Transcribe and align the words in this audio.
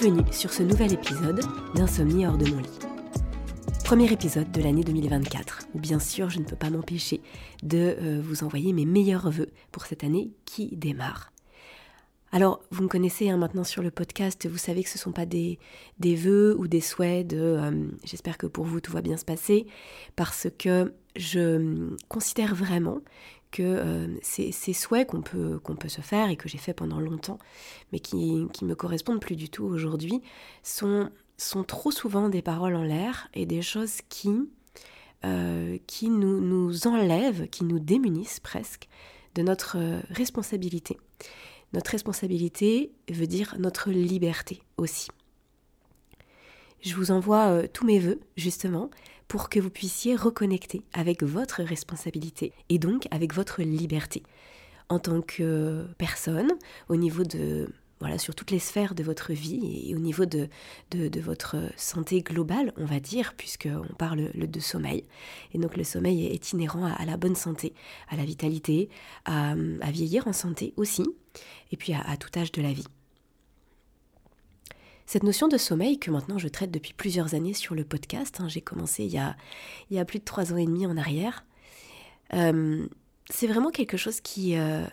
bienvenue 0.00 0.32
sur 0.32 0.52
ce 0.52 0.62
nouvel 0.62 0.92
épisode 0.92 1.40
d'Insomnie 1.74 2.24
hors 2.24 2.36
de 2.36 2.48
mon 2.48 2.58
lit. 2.58 2.78
Premier 3.84 4.12
épisode 4.12 4.50
de 4.52 4.62
l'année 4.62 4.84
2024, 4.84 5.68
où 5.74 5.80
bien 5.80 5.98
sûr 5.98 6.30
je 6.30 6.38
ne 6.38 6.44
peux 6.44 6.56
pas 6.56 6.70
m'empêcher 6.70 7.20
de 7.64 7.96
euh, 8.00 8.20
vous 8.22 8.44
envoyer 8.44 8.72
mes 8.72 8.84
meilleurs 8.84 9.28
voeux 9.30 9.50
pour 9.72 9.86
cette 9.86 10.04
année 10.04 10.30
qui 10.44 10.68
démarre. 10.76 11.32
Alors, 12.30 12.60
vous 12.70 12.82
me 12.82 12.88
connaissez 12.88 13.28
hein, 13.30 13.38
maintenant 13.38 13.64
sur 13.64 13.82
le 13.82 13.90
podcast, 13.90 14.46
vous 14.46 14.58
savez 14.58 14.84
que 14.84 14.88
ce 14.88 14.98
ne 14.98 15.00
sont 15.00 15.12
pas 15.12 15.26
des, 15.26 15.58
des 15.98 16.14
vœux 16.14 16.54
ou 16.58 16.68
des 16.68 16.82
souhaits 16.82 17.26
de 17.26 17.38
euh, 17.38 17.88
j'espère 18.04 18.38
que 18.38 18.46
pour 18.46 18.66
vous 18.66 18.80
tout 18.80 18.92
va 18.92 19.00
bien 19.00 19.16
se 19.16 19.24
passer, 19.24 19.66
parce 20.14 20.46
que 20.58 20.92
je 21.16 21.88
considère 22.08 22.54
vraiment 22.54 23.00
que 23.50 23.62
euh, 23.62 24.06
ces, 24.22 24.52
souhaits 24.72 25.06
qu'on 25.06 25.22
peut, 25.22 25.88
se 25.88 26.00
faire 26.00 26.30
et 26.30 26.36
que 26.36 26.48
j'ai 26.48 26.58
fait 26.58 26.74
pendant 26.74 27.00
longtemps, 27.00 27.38
mais 27.92 28.00
qui, 28.00 28.46
qui 28.52 28.64
me 28.64 28.74
correspondent 28.74 29.20
plus 29.20 29.36
du 29.36 29.48
tout 29.48 29.64
aujourd'hui, 29.64 30.20
sont, 30.62 31.10
trop 31.66 31.90
souvent 31.90 32.28
des 32.28 32.42
paroles 32.42 32.74
en 32.74 32.82
l'air 32.82 33.28
et 33.34 33.46
des 33.46 33.62
choses 33.62 34.00
qui, 34.08 34.30
euh, 35.24 35.78
nous, 36.02 36.86
enlèvent, 36.86 37.48
qui 37.48 37.64
nous 37.64 37.78
démunissent 37.78 38.40
presque 38.40 38.88
de 39.34 39.42
notre 39.42 39.78
responsabilité. 40.10 40.98
Notre 41.72 41.90
responsabilité 41.90 42.92
veut 43.10 43.26
dire 43.26 43.56
notre 43.58 43.90
liberté 43.90 44.62
aussi. 44.78 45.08
Je 46.80 46.94
vous 46.94 47.10
envoie 47.10 47.48
euh, 47.48 47.66
tous 47.70 47.84
mes 47.84 47.98
voeux, 47.98 48.20
justement, 48.36 48.90
pour 49.28 49.48
que 49.48 49.60
vous 49.60 49.70
puissiez 49.70 50.16
reconnecter 50.16 50.82
avec 50.92 51.22
votre 51.22 51.62
responsabilité 51.62 52.52
et 52.68 52.78
donc 52.78 53.06
avec 53.10 53.34
votre 53.34 53.62
liberté 53.62 54.22
en 54.88 54.98
tant 54.98 55.20
que 55.20 55.86
personne, 55.98 56.50
au 56.88 56.96
niveau 56.96 57.22
de 57.22 57.68
voilà, 58.00 58.18
sur 58.18 58.34
toutes 58.34 58.52
les 58.52 58.58
sphères 58.60 58.94
de 58.94 59.02
votre 59.02 59.32
vie 59.32 59.88
et 59.88 59.94
au 59.94 59.98
niveau 59.98 60.24
de, 60.24 60.48
de, 60.90 61.20
votre 61.20 61.56
santé 61.76 62.22
globale, 62.22 62.72
on 62.76 62.84
va 62.84 63.00
dire, 63.00 63.34
puisqu'on 63.36 63.92
parle 63.98 64.30
de 64.34 64.60
sommeil. 64.60 65.04
Et 65.52 65.58
donc 65.58 65.76
le 65.76 65.82
sommeil 65.82 66.26
est 66.26 66.52
inhérent 66.52 66.86
à, 66.86 67.04
la 67.04 67.16
bonne 67.16 67.34
santé, 67.34 67.74
à 68.08 68.16
la 68.16 68.24
vitalité, 68.24 68.88
à, 69.24 69.54
vieillir 69.90 70.28
en 70.28 70.32
santé 70.32 70.74
aussi, 70.76 71.04
et 71.72 71.76
puis 71.76 71.92
à, 71.92 72.16
tout 72.16 72.30
âge 72.38 72.52
de 72.52 72.62
la 72.62 72.72
vie. 72.72 72.86
Cette 75.08 75.22
notion 75.22 75.48
de 75.48 75.56
sommeil 75.56 75.98
que 75.98 76.10
maintenant 76.10 76.36
je 76.36 76.48
traite 76.48 76.70
depuis 76.70 76.92
plusieurs 76.92 77.32
années 77.32 77.54
sur 77.54 77.74
le 77.74 77.82
podcast, 77.82 78.42
hein, 78.42 78.48
j'ai 78.48 78.60
commencé 78.60 79.04
il 79.04 79.10
y, 79.10 79.16
a, 79.16 79.38
il 79.90 79.96
y 79.96 79.98
a 79.98 80.04
plus 80.04 80.18
de 80.18 80.24
trois 80.24 80.52
ans 80.52 80.58
et 80.58 80.66
demi 80.66 80.84
en 80.84 80.98
arrière, 80.98 81.46
euh, 82.34 82.86
c'est 83.30 83.46
vraiment 83.46 83.70
quelque 83.70 83.96
chose 83.96 84.20
qui, 84.20 84.58
euh, 84.58 84.84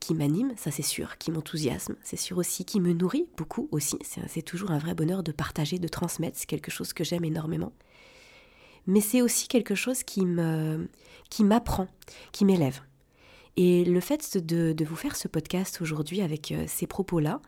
qui 0.00 0.14
m'anime, 0.14 0.52
ça 0.56 0.72
c'est 0.72 0.82
sûr, 0.82 1.16
qui 1.18 1.30
m'enthousiasme, 1.30 1.94
c'est 2.02 2.16
sûr 2.16 2.38
aussi, 2.38 2.64
qui 2.64 2.80
me 2.80 2.92
nourrit 2.92 3.28
beaucoup 3.36 3.68
aussi. 3.70 4.00
C'est 4.26 4.42
toujours 4.42 4.72
un 4.72 4.78
vrai 4.78 4.94
bonheur 4.94 5.22
de 5.22 5.30
partager, 5.30 5.78
de 5.78 5.86
transmettre, 5.86 6.36
c'est 6.36 6.48
quelque 6.48 6.72
chose 6.72 6.92
que 6.92 7.04
j'aime 7.04 7.24
énormément. 7.24 7.72
Mais 8.88 9.00
c'est 9.00 9.22
aussi 9.22 9.46
quelque 9.46 9.76
chose 9.76 10.02
qui 10.02 10.24
m'apprend, 10.24 11.86
qui 12.32 12.44
m'élève. 12.44 12.80
Et 13.56 13.84
le 13.84 14.00
fait 14.00 14.36
de, 14.36 14.84
vous 14.84 14.96
faire 14.96 15.16
ce 15.16 15.28
podcast 15.28 15.80
aujourd'hui 15.80 16.20
avec 16.20 16.52
euh, 16.52 16.64
ces 16.66 16.86
propos-là, 16.86 17.40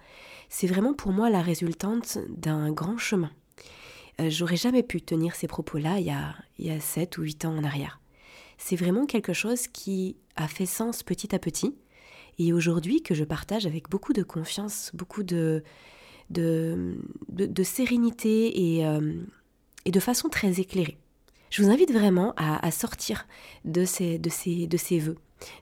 c'est 0.48 0.66
vraiment 0.66 0.94
pour 0.94 1.12
moi 1.12 1.28
la 1.28 1.42
résultante 1.42 2.18
d'un 2.28 2.72
grand 2.72 2.96
chemin. 2.96 3.30
Euh, 4.20 4.30
j'aurais 4.30 4.56
jamais 4.56 4.82
pu 4.82 5.02
tenir 5.02 5.34
ces 5.34 5.46
propos-là 5.46 5.98
il 5.98 6.06
y 6.06 6.10
a, 6.10 6.34
il 6.58 6.66
y 6.66 6.70
a 6.70 6.80
7 6.80 7.18
ou 7.18 7.22
8 7.22 7.44
ans 7.44 7.56
en 7.56 7.64
arrière. 7.64 8.00
C'est 8.56 8.76
vraiment 8.76 9.06
quelque 9.06 9.32
chose 9.32 9.68
qui 9.68 10.16
a 10.34 10.48
fait 10.48 10.66
sens 10.66 11.02
petit 11.02 11.34
à 11.34 11.38
petit, 11.38 11.76
et 12.38 12.52
aujourd'hui 12.52 13.02
que 13.02 13.14
je 13.14 13.24
partage 13.24 13.66
avec 13.66 13.88
beaucoup 13.88 14.12
de 14.12 14.22
confiance, 14.22 14.90
beaucoup 14.94 15.22
de, 15.22 15.62
sérénité 17.64 18.84
euh, 18.84 19.22
et, 19.84 19.90
de 19.90 20.00
façon 20.00 20.28
très 20.28 20.60
éclairée. 20.60 20.98
Je 21.50 21.62
vous 21.62 21.70
invite 21.70 21.92
vraiment 21.92 22.34
à, 22.36 22.70
sortir 22.70 23.26
de 23.64 23.84
ces, 23.84 24.18
de, 24.18 24.28
ces, 24.28 24.66
de 24.66 24.76
ces 24.76 24.98
vœux, 24.98 25.16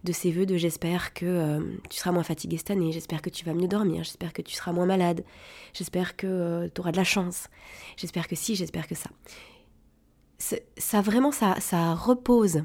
de 0.04 0.12
ces 0.12 0.30
vœux 0.30 0.46
de 0.46 0.56
j'espère 0.56 1.14
que 1.14 1.26
euh, 1.26 1.60
tu 1.88 1.98
seras 1.98 2.12
moins 2.12 2.24
fatigué 2.24 2.56
cette 2.58 2.70
année, 2.70 2.92
j'espère 2.92 3.22
que 3.22 3.30
tu 3.30 3.44
vas 3.44 3.54
mieux 3.54 3.68
dormir, 3.68 4.02
j'espère 4.02 4.32
que 4.32 4.42
tu 4.42 4.54
seras 4.54 4.72
moins 4.72 4.86
malade, 4.86 5.24
j'espère 5.74 6.16
que 6.16 6.26
euh, 6.26 6.68
tu 6.74 6.80
auras 6.80 6.92
de 6.92 6.96
la 6.96 7.04
chance, 7.04 7.48
j'espère 7.96 8.26
que 8.26 8.36
si, 8.36 8.56
j'espère 8.56 8.86
que 8.88 8.94
ça. 8.94 9.10
Ça 10.76 11.00
vraiment, 11.00 11.32
ça, 11.32 11.56
ça 11.60 11.94
repose 11.94 12.62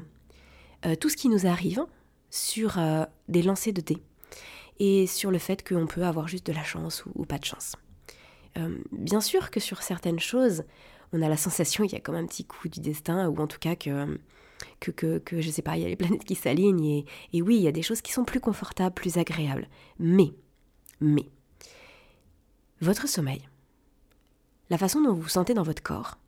tout 1.00 1.08
ce 1.08 1.16
qui 1.16 1.28
nous 1.28 1.46
arrive 1.46 1.86
sur 2.32 2.78
euh, 2.78 3.04
des 3.28 3.42
lancers 3.42 3.74
de 3.74 3.82
dés 3.82 4.02
et 4.80 5.06
sur 5.06 5.30
le 5.30 5.38
fait 5.38 5.66
qu'on 5.66 5.86
peut 5.86 6.02
avoir 6.02 6.26
juste 6.26 6.46
de 6.46 6.52
la 6.52 6.64
chance 6.64 7.04
ou, 7.14 7.24
pas 7.24 7.38
de 7.38 7.44
chance. 7.44 7.76
Euh, 8.56 8.78
bien 8.90 9.20
sûr 9.20 9.50
que 9.50 9.60
sur 9.60 9.82
certaines 9.82 10.18
choses, 10.18 10.64
on 11.12 11.22
a 11.22 11.28
la 11.28 11.36
sensation 11.36 11.84
qu'il 11.84 11.94
y 11.94 11.96
a 11.96 12.00
comme 12.00 12.14
un 12.14 12.26
petit 12.26 12.44
coup 12.44 12.68
du 12.68 12.80
destin, 12.80 13.28
ou 13.28 13.36
en 13.38 13.46
tout 13.46 13.58
cas 13.58 13.76
que, 13.76 14.18
que, 14.80 15.18
que, 15.18 15.40
je 15.40 15.50
sais 15.50 15.62
pas, 15.62 15.76
il 15.76 15.82
y 15.82 15.86
a 15.86 15.88
les 15.88 15.96
planètes 15.96 16.24
qui 16.24 16.34
s'alignent, 16.34 16.84
et, 16.84 17.06
et 17.32 17.42
oui, 17.42 17.56
il 17.56 17.62
y 17.62 17.68
a 17.68 17.72
des 17.72 17.82
choses 17.82 18.00
qui 18.00 18.12
sont 18.12 18.24
plus 18.24 18.40
confortables, 18.40 18.94
plus 18.94 19.18
agréables. 19.18 19.68
Mais, 19.98 20.32
mais, 21.00 21.28
votre 22.80 23.08
sommeil, 23.08 23.48
la 24.70 24.78
façon 24.78 25.00
dont 25.02 25.12
vous 25.12 25.22
vous 25.22 25.28
sentez 25.28 25.54
dans 25.54 25.62
votre 25.62 25.82
corps, 25.82 26.18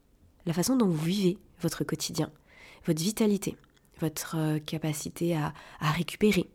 la 0.46 0.52
façon 0.52 0.76
dont 0.76 0.86
vous 0.86 1.04
vivez 1.04 1.38
votre 1.60 1.82
quotidien, 1.82 2.30
votre 2.86 3.02
vitalité, 3.02 3.56
votre 4.00 4.36
euh, 4.36 4.58
capacité 4.58 5.36
à, 5.36 5.52
récupérer, 5.80 6.48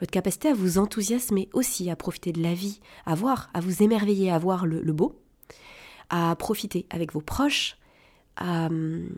votre 0.00 0.10
capacité 0.10 0.48
à 0.48 0.54
vous 0.54 0.78
enthousiasmer 0.78 1.48
aussi, 1.52 1.90
à 1.90 1.96
profiter 1.96 2.32
de 2.32 2.42
la 2.42 2.54
vie, 2.54 2.80
à 3.06 3.14
voir, 3.14 3.50
à 3.54 3.60
vous 3.60 3.82
émerveiller, 3.82 4.30
à 4.30 4.38
voir 4.38 4.66
le, 4.66 4.80
beau, 4.92 5.18
à 6.10 6.34
profiter 6.36 6.86
avec 6.90 7.12
vos 7.12 7.20
proches, 7.20 7.76
à 8.36 8.66
hum, 8.66 9.08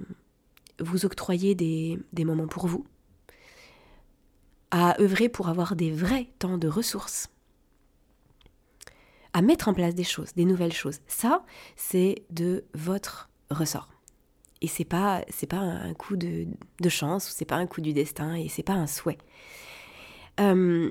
vous 0.81 1.05
octroyer 1.05 1.55
des, 1.55 1.99
des 2.13 2.25
moments 2.25 2.47
pour 2.47 2.67
vous, 2.67 2.87
à 4.71 5.01
œuvrer 5.01 5.29
pour 5.29 5.49
avoir 5.49 5.77
des 5.77 5.91
vrais 5.91 6.29
temps 6.39 6.59
de 6.59 6.69
ressources, 6.69 7.29
à 9.33 9.43
mettre 9.43 9.69
en 9.69 9.75
place 9.75 9.95
des 9.95 10.05
choses, 10.05 10.33
des 10.35 10.45
nouvelles 10.45 10.73
choses. 10.73 11.01
Ça, 11.07 11.45
c'est 11.77 12.23
de 12.31 12.65
votre 12.75 13.29
ressort. 13.51 13.89
Et 14.61 14.67
c'est 14.67 14.85
pas 14.85 15.25
c'est 15.29 15.47
pas 15.47 15.59
un 15.59 15.95
coup 15.95 16.17
de, 16.17 16.47
de 16.81 16.89
chance, 16.89 17.33
c'est 17.37 17.45
pas 17.45 17.57
un 17.57 17.67
coup 17.67 17.81
du 17.81 17.93
destin, 17.93 18.35
et 18.35 18.49
c'est 18.49 18.65
pas 18.65 18.73
un 18.73 18.87
souhait. 18.87 19.19
Euh, 20.41 20.91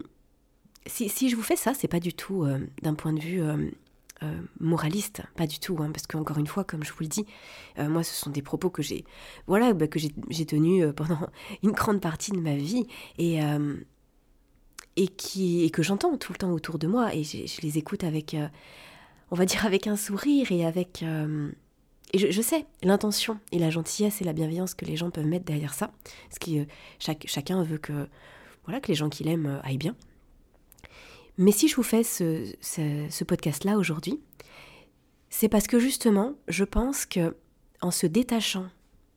si, 0.86 1.10
si, 1.10 1.30
je 1.30 1.36
vous 1.36 1.42
fais 1.42 1.56
ça, 1.56 1.74
c'est 1.74 1.88
pas 1.88 2.00
du 2.00 2.14
tout 2.14 2.44
euh, 2.44 2.60
d'un 2.82 2.94
point 2.94 3.14
de 3.14 3.20
vue 3.20 3.42
euh, 3.42 3.70
moraliste, 4.60 5.22
pas 5.36 5.48
du 5.48 5.60
tout, 5.60 5.78
hein, 5.80 5.92
parce 5.92 6.08
qu'encore 6.08 6.38
une 6.38 6.48
fois, 6.48 6.64
comme 6.64 6.84
je 6.84 6.92
vous 6.92 7.02
le 7.02 7.08
dis, 7.08 7.26
moi, 7.78 8.04
ce 8.04 8.14
sont 8.14 8.30
des 8.30 8.42
propos 8.42 8.70
que 8.70 8.82
j'ai 8.82 9.06
voilà 9.46 9.74
bah, 9.74 9.88
que 9.88 10.00
j'ai 10.00 10.46
tenus 10.46 10.86
pendant 10.96 11.28
une 11.64 11.72
grande 11.72 12.02
partie 12.02 12.32
de 12.32 12.40
ma 12.40 12.56
vie 12.56 12.88
et 13.18 13.40
et 14.96 15.08
qui 15.08 15.64
et 15.64 15.70
que 15.70 15.84
j'entends 15.84 16.18
tout 16.18 16.34
le 16.34 16.38
temps 16.38 16.52
autour 16.52 16.80
de 16.80 16.88
moi 16.88 17.14
et 17.14 17.24
je, 17.24 17.62
les 17.62 17.78
écoute 17.78 18.04
avec 18.04 18.36
on 19.30 19.36
va 19.36 19.46
dire 19.46 19.66
avec 19.66 19.88
un 19.88 19.96
sourire 19.96 20.52
et 20.52 20.66
avec 20.66 21.04
et 22.14 22.32
je, 22.32 22.42
sais 22.42 22.66
l'intention 22.84 23.40
et 23.52 23.60
la 23.60 23.70
gentillesse 23.70 24.22
et 24.22 24.24
la 24.24 24.34
bienveillance 24.34 24.74
que 24.74 24.86
les 24.86 24.96
gens 24.96 25.12
peuvent 25.12 25.26
mettre 25.26 25.46
derrière 25.46 25.74
ça, 25.74 25.92
parce 26.30 26.40
que 26.40 26.62
euh, 26.62 26.66
chaque, 27.00 27.26
chacun 27.28 27.64
veut 27.64 27.78
que, 27.78 28.08
voilà, 28.64 28.80
que 28.80 28.88
les 28.88 28.96
gens 28.96 29.10
qu'il 29.10 29.28
aime 29.28 29.46
euh, 29.46 29.60
aillent 29.64 29.78
bien. 29.78 29.96
Mais 31.38 31.52
si 31.52 31.68
je 31.68 31.76
vous 31.76 31.84
fais 31.84 32.04
ce, 32.04 33.24
podcast-là 33.24 33.78
aujourd'hui, 33.78 34.20
c'est 35.30 35.50
parce 35.50 35.68
que 35.68 35.80
justement, 35.80 36.34
je 36.48 36.64
pense 36.64 37.06
que 37.06 37.36
en 37.82 37.92
se 37.92 38.08
détachant 38.08 38.68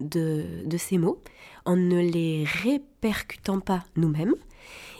de, 0.00 0.44
ces 0.76 0.98
mots, 0.98 1.22
en 1.64 1.76
ne 1.76 2.00
les 2.00 2.44
répercutant 2.44 3.60
pas 3.60 3.84
nous-mêmes, 3.96 4.34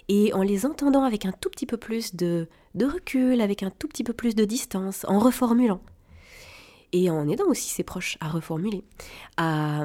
et 0.09 0.33
en 0.33 0.43
les 0.43 0.65
entendant 0.65 1.05
avec 1.05 1.27
un 1.27 1.33
tout 1.33 1.51
petit 1.51 1.67
peu 1.67 1.77
plus 1.77 2.17
de, 2.17 2.49
de 2.75 2.87
recul, 2.87 3.41
avec 3.41 3.63
un 3.63 3.71
tout 3.71 3.87
petit 3.87 4.03
peu 4.03 4.13
plus 4.13 4.35
de 4.35 4.45
distance, 4.45 5.05
en 5.09 5.19
reformulant, 5.19 5.83
et 6.93 7.11
en 7.11 7.29
aidant 7.29 7.47
aussi 7.49 7.69
ses 7.69 7.85
proches 7.85 8.17
à 8.21 8.29
reformuler, 8.29 8.83
à, 9.37 9.85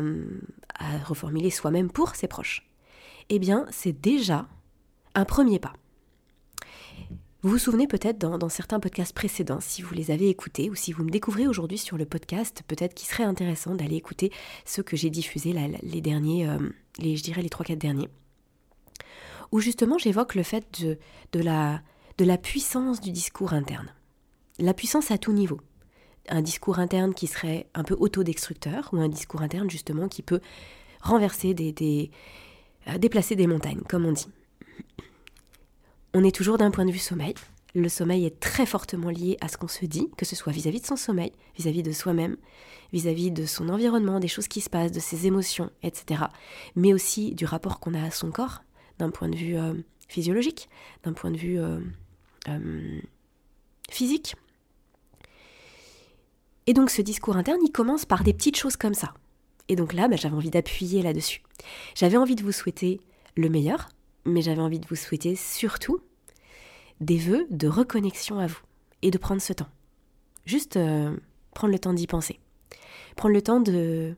reformuler 1.05 1.49
soi-même 1.49 1.89
pour 1.91 2.15
ses 2.15 2.27
proches, 2.27 2.67
eh 3.29 3.39
bien 3.39 3.65
c'est 3.69 3.99
déjà 3.99 4.47
un 5.13 5.25
premier 5.25 5.59
pas. 5.59 5.73
Vous 7.45 7.51
vous 7.51 7.59
souvenez 7.59 7.85
peut-être 7.85 8.17
dans, 8.17 8.49
certains 8.49 8.79
podcasts 8.79 9.13
précédents, 9.13 9.59
si 9.59 9.83
vous 9.83 9.93
les 9.93 10.09
avez 10.09 10.29
écoutés 10.29 10.71
ou 10.71 10.73
si 10.73 10.91
vous 10.91 11.03
me 11.03 11.11
découvrez 11.11 11.45
aujourd'hui 11.45 11.77
sur 11.77 11.95
le 11.95 12.07
podcast, 12.07 12.63
peut-être 12.67 12.95
qu'il 12.95 13.07
serait 13.07 13.23
intéressant 13.23 13.75
d'aller 13.75 13.97
écouter 13.97 14.31
ceux 14.65 14.81
que 14.81 14.97
j'ai 14.97 15.11
diffusés, 15.11 15.53
les 15.83 16.01
derniers, 16.01 16.49
euh, 16.49 16.57
les, 16.97 17.15
je 17.15 17.21
dirais 17.21 17.43
les 17.43 17.49
3-4 17.49 17.77
derniers, 17.77 18.09
où 19.51 19.59
justement 19.59 19.99
j'évoque 19.99 20.33
le 20.33 20.41
fait 20.41 20.81
de, 20.81 20.97
de, 21.33 21.39
la, 21.39 21.83
de 22.17 22.25
la 22.25 22.39
puissance 22.39 22.99
du 22.99 23.11
discours 23.11 23.53
interne. 23.53 23.93
La 24.57 24.73
puissance 24.73 25.11
à 25.11 25.19
tout 25.19 25.31
niveau, 25.31 25.61
un 26.29 26.41
discours 26.41 26.79
interne 26.79 27.13
qui 27.13 27.27
serait 27.27 27.67
un 27.75 27.83
peu 27.83 27.95
autodestructeur 27.99 28.89
ou 28.91 28.97
un 28.97 29.07
discours 29.07 29.43
interne 29.43 29.69
justement 29.69 30.07
qui 30.07 30.23
peut 30.23 30.41
renverser 30.99 31.53
des, 31.53 32.09
euh, 32.87 32.97
déplacer 32.97 33.35
des 33.35 33.45
montagnes, 33.45 33.83
comme 33.87 34.07
on 34.07 34.13
dit. 34.13 34.29
On 36.17 36.23
est 36.23 36.33
toujours 36.33 36.57
d'un 36.57 36.71
point 36.71 36.85
de 36.85 36.91
vue 36.91 36.97
sommeil. 36.97 37.33
le 37.73 37.89
sommeil 37.89 38.25
est 38.25 38.39
très 38.39 38.65
fortement 38.65 39.09
lié 39.09 39.35
à 39.41 39.49
ce 39.49 39.57
qu'on 39.57 39.67
se 39.67 39.83
dit, 39.85 40.07
que 40.15 40.23
ce 40.23 40.33
soit 40.33 40.53
vis-à-vis 40.53 40.79
de 40.79 40.85
son 40.85 40.95
sommeil, 40.95 41.33
vis-à-vis 41.57 41.83
de 41.83 41.91
soi-même, 41.91 42.37
vis-à-vis 42.93 43.31
de 43.31 43.45
son 43.45 43.67
environnement, 43.67 44.21
des 44.21 44.29
choses 44.29 44.47
qui 44.47 44.61
se 44.61 44.69
passent, 44.69 44.93
de 44.93 45.01
ses 45.01 45.27
émotions, 45.27 45.69
etc. 45.83 46.23
Mais 46.77 46.93
aussi 46.93 47.35
du 47.35 47.43
rapport 47.43 47.81
qu'on 47.81 47.93
a 47.93 48.01
à 48.01 48.11
son 48.11 48.31
corps, 48.31 48.63
d'un 48.97 49.09
point 49.09 49.27
de 49.27 49.35
vue 49.35 49.57
euh, 49.57 49.73
physiologique, 50.07 50.69
d'un 51.03 51.11
point 51.11 51.31
de 51.31 51.37
vue 51.37 51.59
euh, 51.59 51.81
euh, 52.47 53.01
physique. 53.91 54.37
Et 56.65 56.73
donc 56.73 56.91
ce 56.91 57.01
discours 57.01 57.35
interne, 57.35 57.59
il 57.61 57.73
commence 57.73 58.05
par 58.05 58.23
des 58.23 58.33
petites 58.33 58.55
choses 58.55 58.77
comme 58.77 58.93
ça. 58.93 59.13
Et 59.67 59.75
donc 59.75 59.91
là, 59.91 60.07
bah, 60.07 60.15
j'avais 60.15 60.35
envie 60.35 60.49
d'appuyer 60.49 61.01
là-dessus. 61.01 61.43
J'avais 61.93 62.15
envie 62.15 62.35
de 62.35 62.43
vous 62.43 62.53
souhaiter 62.53 63.01
le 63.35 63.49
meilleur, 63.49 63.89
mais 64.25 64.41
j'avais 64.41 64.61
envie 64.61 64.79
de 64.79 64.87
vous 64.87 64.95
souhaiter 64.95 65.35
surtout 65.35 65.99
des 66.99 67.17
vœux 67.17 67.45
de 67.49 67.67
reconnexion 67.67 68.39
à 68.39 68.47
vous 68.47 68.61
et 69.01 69.11
de 69.11 69.17
prendre 69.17 69.41
ce 69.41 69.53
temps. 69.53 69.69
Juste 70.45 70.77
euh, 70.77 71.15
prendre 71.53 71.73
le 71.73 71.79
temps 71.79 71.93
d'y 71.93 72.07
penser. 72.07 72.39
Prendre 73.15 73.33
le 73.33 73.41
temps 73.41 73.59
de, 73.59 74.15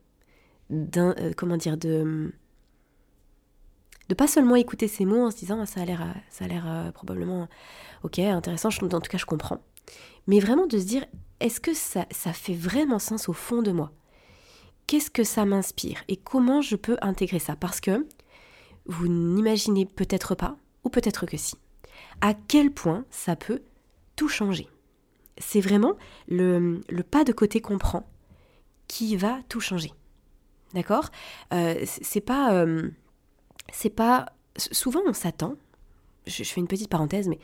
euh, 0.71 1.33
comment 1.35 1.57
dire, 1.57 1.77
de, 1.77 2.33
de 4.09 4.15
pas 4.15 4.27
seulement 4.27 4.55
écouter 4.55 4.87
ces 4.87 5.05
mots 5.05 5.25
en 5.25 5.31
se 5.31 5.37
disant 5.37 5.61
ah, 5.61 5.65
ça 5.65 5.81
a 5.81 5.85
l'air, 5.85 6.15
ça 6.29 6.45
a 6.45 6.47
l'air 6.47 6.65
euh, 6.67 6.91
probablement 6.91 7.47
ok, 8.03 8.19
intéressant, 8.19 8.69
en 8.69 8.87
tout 9.01 9.09
cas 9.09 9.17
je 9.17 9.25
comprends, 9.25 9.61
mais 10.27 10.39
vraiment 10.39 10.67
de 10.67 10.77
se 10.77 10.85
dire 10.85 11.05
est-ce 11.39 11.59
que 11.59 11.73
ça, 11.73 12.05
ça 12.11 12.33
fait 12.33 12.55
vraiment 12.55 12.99
sens 12.99 13.29
au 13.29 13.33
fond 13.33 13.61
de 13.61 13.71
moi? 13.71 13.91
Qu'est-ce 14.87 15.11
que 15.11 15.23
ça 15.23 15.45
m'inspire? 15.45 16.03
Et 16.07 16.15
comment 16.15 16.61
je 16.61 16.75
peux 16.75 16.97
intégrer 17.01 17.39
ça? 17.39 17.55
Parce 17.55 17.81
que 17.81 18.07
vous 18.87 19.07
n'imaginez 19.07 19.85
peut-être 19.85 20.35
pas, 20.35 20.57
ou 20.83 20.89
peut-être 20.89 21.25
que 21.25 21.37
si, 21.37 21.55
à 22.21 22.33
quel 22.33 22.71
point 22.71 23.05
ça 23.09 23.35
peut 23.35 23.61
tout 24.15 24.29
changer. 24.29 24.67
C'est 25.37 25.61
vraiment 25.61 25.95
le, 26.27 26.81
pas 27.09 27.23
de 27.23 27.31
côté 27.31 27.61
qu'on 27.61 27.77
prend 27.77 28.07
qui 28.87 29.15
va 29.15 29.39
tout 29.49 29.59
changer. 29.59 29.91
D'accord? 30.73 31.09
Euh, 31.53 31.85
C'est 31.85 32.21
pas. 32.21 32.53
Euh, 32.53 32.89
c'est 33.71 33.89
pas. 33.89 34.33
Souvent, 34.55 35.01
on 35.05 35.13
s'attend. 35.13 35.55
Je, 36.25 36.43
je, 36.43 36.51
fais 36.51 36.59
une 36.59 36.67
petite 36.67 36.89
parenthèse, 36.89 37.27
mais 37.27 37.39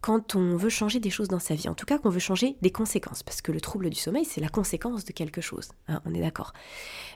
quand 0.00 0.36
on 0.36 0.56
veut 0.56 0.68
changer 0.68 1.00
des 1.00 1.10
choses 1.10 1.28
dans 1.28 1.38
sa 1.38 1.54
vie, 1.54 1.68
en 1.68 1.74
tout 1.74 1.86
cas 1.86 1.98
qu'on 1.98 2.10
veut 2.10 2.20
changer 2.20 2.56
des 2.62 2.70
conséquences, 2.70 3.22
parce 3.22 3.42
que 3.42 3.50
le 3.50 3.60
trouble 3.60 3.90
du 3.90 3.98
sommeil, 3.98 4.24
c'est 4.24 4.40
la 4.40 4.48
conséquence 4.48 5.04
de 5.04 5.12
quelque 5.12 5.40
chose, 5.40 5.70
hein, 5.88 6.00
on 6.04 6.14
est 6.14 6.20
d'accord. 6.20 6.52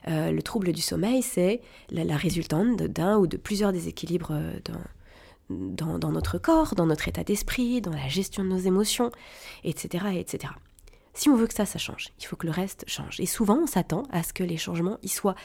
Euh, 0.07 0.31
le 0.31 0.41
trouble 0.41 0.73
du 0.73 0.81
sommeil, 0.81 1.21
c'est 1.21 1.61
la, 1.89 2.17
résultante 2.17 2.81
d'un 2.81 3.17
ou 3.17 3.27
de 3.27 3.37
plusieurs 3.37 3.71
déséquilibres 3.71 4.31
euh, 4.31 4.59
dans, 5.49 5.97
dans, 5.97 6.11
notre 6.11 6.37
corps, 6.37 6.75
dans 6.75 6.85
notre 6.85 7.07
état 7.07 7.23
d'esprit, 7.23 7.81
dans 7.81 7.91
la 7.91 8.07
gestion 8.09 8.43
de 8.43 8.49
nos 8.49 8.59
émotions, 8.59 9.11
etc., 9.63 10.05
etc. 10.15 10.53
Si 11.15 11.29
on 11.29 11.35
veut 11.35 11.45
que 11.45 11.53
ça, 11.53 11.65
ça 11.65 11.77
change, 11.77 12.09
il 12.19 12.25
faut 12.25 12.35
que 12.35 12.47
le 12.47 12.51
reste 12.51 12.85
change. 12.87 13.19
Et 13.19 13.27
souvent, 13.27 13.59
on 13.61 13.67
s'attend 13.67 14.03
à 14.11 14.23
ce 14.23 14.33
que 14.33 14.43
les 14.43 14.57
changements 14.57 14.97
ils 15.03 15.11
soient 15.11 15.35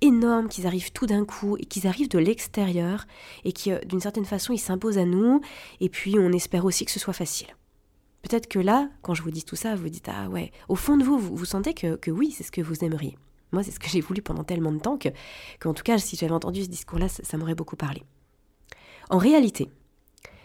énormes, 0.00 0.48
qu'ils 0.48 0.66
arrivent 0.66 0.92
tout 0.92 1.06
d'un 1.06 1.26
coup, 1.26 1.58
et 1.58 1.66
qu'ils 1.66 1.86
arrivent 1.86 2.08
de 2.08 2.18
l'extérieur, 2.18 3.06
et 3.44 3.52
que 3.52 3.84
d'une 3.84 4.00
certaine 4.00 4.24
façon, 4.24 4.54
ils 4.54 4.58
s'imposent 4.58 4.96
à 4.96 5.04
nous, 5.04 5.42
et 5.80 5.90
puis 5.90 6.18
on 6.18 6.32
espère 6.32 6.64
aussi 6.64 6.86
que 6.86 6.90
ce 6.90 6.98
soit 6.98 7.12
facile. 7.12 7.48
Peut-être 8.22 8.48
que 8.48 8.58
là, 8.58 8.88
quand 9.02 9.14
je 9.14 9.22
vous 9.22 9.30
dis 9.30 9.44
tout 9.44 9.56
ça, 9.56 9.74
vous 9.74 9.90
dites 9.90 10.08
Ah 10.08 10.28
ouais, 10.28 10.52
au 10.68 10.74
fond 10.74 10.96
de 10.96 11.04
vous, 11.04 11.18
vous, 11.18 11.44
sentez 11.44 11.74
que, 11.74 11.96
que 11.96 12.10
oui, 12.10 12.30
c'est 12.30 12.44
ce 12.44 12.52
que 12.52 12.62
vous 12.62 12.82
aimeriez. 12.82 13.18
Moi, 13.52 13.62
c'est 13.62 13.72
ce 13.72 13.80
que 13.80 13.88
j'ai 13.88 14.00
voulu 14.00 14.22
pendant 14.22 14.44
tellement 14.44 14.72
de 14.72 14.78
temps 14.78 14.96
que, 14.96 15.08
qu'en 15.58 15.74
tout 15.74 15.82
cas, 15.82 15.98
si 15.98 16.16
j'avais 16.16 16.32
entendu 16.32 16.62
ce 16.62 16.68
discours-là, 16.68 17.08
ça 17.08 17.36
m'aurait 17.36 17.54
beaucoup 17.54 17.76
parlé. 17.76 18.04
En 19.10 19.18
réalité, 19.18 19.70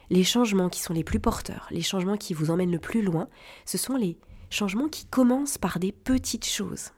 les 0.09 0.23
changements 0.23 0.69
qui 0.69 0.81
sont 0.81 0.93
les 0.93 1.03
plus 1.03 1.19
porteurs, 1.19 1.67
les 1.71 1.81
changements 1.81 2.17
qui 2.17 2.33
vous 2.33 2.49
emmènent 2.49 2.71
le 2.71 2.79
plus 2.79 3.01
loin, 3.01 3.27
ce 3.65 3.77
sont 3.77 3.95
les 3.95 4.17
Changement 4.55 4.87
qui 4.87 5.05
commence 5.05 5.57
par 5.57 5.79
des 5.79 5.91
petites 5.91 6.45
choses. 6.45 6.91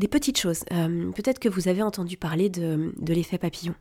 Des 0.00 0.08
petites 0.08 0.36
choses. 0.36 0.64
Euh, 0.72 1.12
peut-être 1.12 1.38
que 1.38 1.48
vous 1.48 1.68
avez 1.68 1.80
entendu 1.80 2.16
parler 2.16 2.50
de, 2.50 2.92
l'effet 3.06 3.38
papillon. 3.38 3.76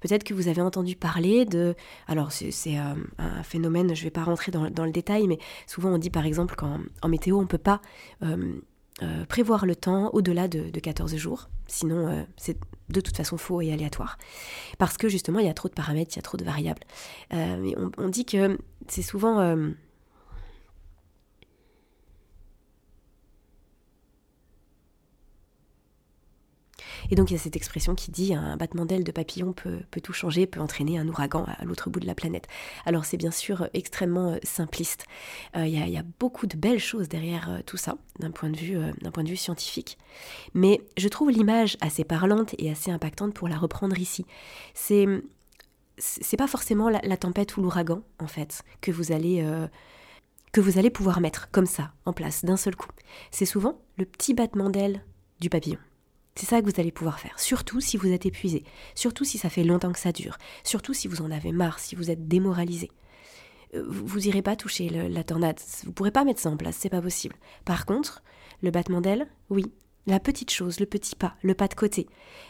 Peut-être 0.00 0.24
que 0.24 0.32
vous 0.32 0.48
avez 0.48 0.62
entendu 0.62 0.96
parler 0.96 1.44
de... 1.44 1.74
Alors 2.06 2.32
c'est 2.32 2.78
euh, 2.78 2.94
un 3.18 3.42
phénomène, 3.42 3.94
je 3.94 4.00
ne 4.00 4.04
vais 4.04 4.10
pas 4.10 4.24
rentrer 4.24 4.52
dans, 4.52 4.84
le 4.86 4.90
détail, 4.90 5.26
mais 5.28 5.38
souvent 5.66 5.90
on 5.90 5.98
dit 5.98 6.08
par 6.08 6.24
exemple 6.24 6.54
qu'en 6.54 7.08
météo, 7.08 7.36
on 7.36 7.42
ne 7.42 7.46
peut 7.46 7.58
pas 7.58 7.82
euh, 8.22 8.54
prévoir 9.28 9.66
le 9.66 9.76
temps 9.76 10.08
au-delà 10.14 10.48
de, 10.48 10.70
14 10.70 11.14
jours. 11.16 11.50
Sinon, 11.66 12.26
c'est 12.38 12.56
de 12.88 13.02
toute 13.02 13.18
façon 13.18 13.36
faux 13.36 13.60
et 13.60 13.70
aléatoire. 13.70 14.16
Parce 14.78 14.96
que 14.96 15.10
justement, 15.10 15.40
il 15.40 15.46
y 15.46 15.50
a 15.50 15.54
trop 15.54 15.68
de 15.68 15.74
paramètres, 15.74 16.12
il 16.14 16.16
y 16.16 16.20
a 16.20 16.22
trop 16.22 16.38
de 16.38 16.44
variables. 16.44 16.84
On, 17.32 17.90
on, 17.98 18.08
dit 18.08 18.24
que 18.24 18.58
c'est 18.88 19.02
souvent 19.02 19.56
Et 27.10 27.14
donc 27.14 27.30
il 27.30 27.34
y 27.34 27.36
a 27.36 27.40
cette 27.40 27.56
expression 27.56 27.94
qui 27.94 28.10
dit 28.10 28.34
un 28.34 28.56
battement 28.56 28.84
d'aile 28.84 29.04
de 29.04 29.12
papillon 29.12 29.52
peut, 29.52 29.80
tout 30.02 30.12
changer, 30.12 30.46
peut 30.46 30.60
entraîner 30.60 30.98
un 30.98 31.08
ouragan 31.08 31.44
à 31.46 31.64
l'autre 31.64 31.90
bout 31.90 32.00
de 32.00 32.06
la 32.06 32.14
planète. 32.14 32.46
Alors 32.86 33.04
c'est 33.04 33.16
bien 33.16 33.30
sûr 33.30 33.68
extrêmement 33.74 34.32
euh, 34.32 34.38
simpliste. 34.42 35.06
Euh, 35.56 35.66
il 35.66 35.72
y, 35.72 35.98
a 35.98 36.04
beaucoup 36.18 36.46
de 36.46 36.56
belles 36.56 36.80
choses 36.80 37.08
derrière 37.08 37.50
euh, 37.50 37.58
tout 37.64 37.76
ça, 37.76 37.96
d'un 38.18 38.30
point, 38.30 38.50
de 38.50 38.56
vue, 38.56 38.78
point 39.12 39.24
de 39.24 39.28
vue 39.28 39.36
scientifique. 39.36 39.98
Mais 40.54 40.80
je 40.96 41.08
trouve 41.08 41.30
l'image 41.30 41.76
assez 41.80 42.04
parlante 42.04 42.54
et 42.58 42.70
assez 42.70 42.90
impactante 42.90 43.34
pour 43.34 43.48
la 43.48 43.56
reprendre 43.56 43.98
ici. 43.98 44.26
C'est 44.74 45.06
c'est 46.02 46.38
pas 46.38 46.46
forcément 46.46 46.88
la, 46.88 47.16
tempête 47.18 47.58
ou 47.58 47.60
l'ouragan 47.62 48.02
en 48.20 48.26
fait 48.26 48.62
que 48.80 48.90
vous 48.90 49.12
allez 49.12 49.44
que 50.52 50.62
vous 50.62 50.78
allez 50.78 50.88
pouvoir 50.88 51.20
mettre 51.20 51.50
comme 51.50 51.66
ça 51.66 51.92
en 52.06 52.14
place 52.14 52.44
d'un 52.44 52.56
seul 52.56 52.74
coup. 52.74 52.88
C'est 53.30 53.44
souvent 53.44 53.82
le 53.98 54.06
petit 54.06 54.32
battement 54.32 54.70
d'aile 54.70 55.04
du 55.40 55.50
papillon. 55.50 55.78
C'est 56.40 56.46
ça 56.46 56.62
que 56.62 56.64
vous 56.64 56.80
allez 56.80 56.90
pouvoir 56.90 57.20
faire, 57.20 57.38
surtout 57.38 57.82
si 57.82 57.98
vous 57.98 58.10
êtes 58.10 58.24
épuisé, 58.24 58.64
surtout 58.94 59.24
si 59.24 59.36
ça 59.36 59.50
fait 59.50 59.62
longtemps 59.62 59.92
que 59.92 59.98
ça 59.98 60.10
dure, 60.10 60.38
surtout 60.64 60.94
si 60.94 61.06
vous 61.06 61.20
en 61.20 61.30
avez 61.30 61.52
marre, 61.52 61.78
si 61.78 61.94
vous 61.94 62.10
êtes 62.10 62.28
démoralisé. 62.28 62.90
Euh, 63.74 63.84
vous 63.86 64.20
n'irez 64.20 64.40
pas 64.40 64.56
toucher 64.56 64.88
la 64.88 65.22
tornade, 65.22 65.60
vous 65.82 65.90
ne 65.90 65.92
pourrez 65.92 66.10
pas 66.10 66.24
mettre 66.24 66.40
ça 66.40 66.48
en 66.48 66.56
place, 66.56 66.76
c'est 66.78 66.88
pas 66.88 67.02
possible. 67.02 67.36
Par 67.66 67.84
contre, 67.84 68.22
le 68.62 68.70
battement 68.70 69.02
d'aile, 69.02 69.28
oui, 69.50 69.66
la 70.06 70.18
petite 70.18 70.50
chose, 70.50 70.80
le 70.80 70.86
petit 70.86 71.14
pas, 71.14 71.34
le 71.42 71.52
pas 71.52 71.68
de 71.68 71.74
côté, 71.74 72.06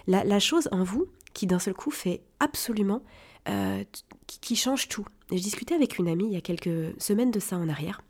la, 0.07 0.39
chose 0.39 0.69
en 0.71 0.85
vous 0.85 1.07
qui 1.35 1.49
d'un 1.49 1.59
seul 1.59 1.75
coup 1.75 1.91
fait 1.91 2.23
absolument, 2.39 3.03
euh, 3.49 3.83
qui, 4.29 4.55
change 4.55 4.87
tout. 4.87 5.05
je 5.33 5.43
discutais 5.43 5.75
avec 5.75 5.99
une 5.99 6.07
amie 6.07 6.27
il 6.27 6.33
y 6.33 6.37
a 6.37 6.41
quelques 6.41 6.95
semaines 7.03 7.33
de 7.33 7.41
ça 7.41 7.57
en 7.57 7.69
arrière, 7.69 8.03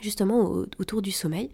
justement 0.00 0.44
autour 0.78 1.02
du 1.02 1.10
sommeil, 1.10 1.50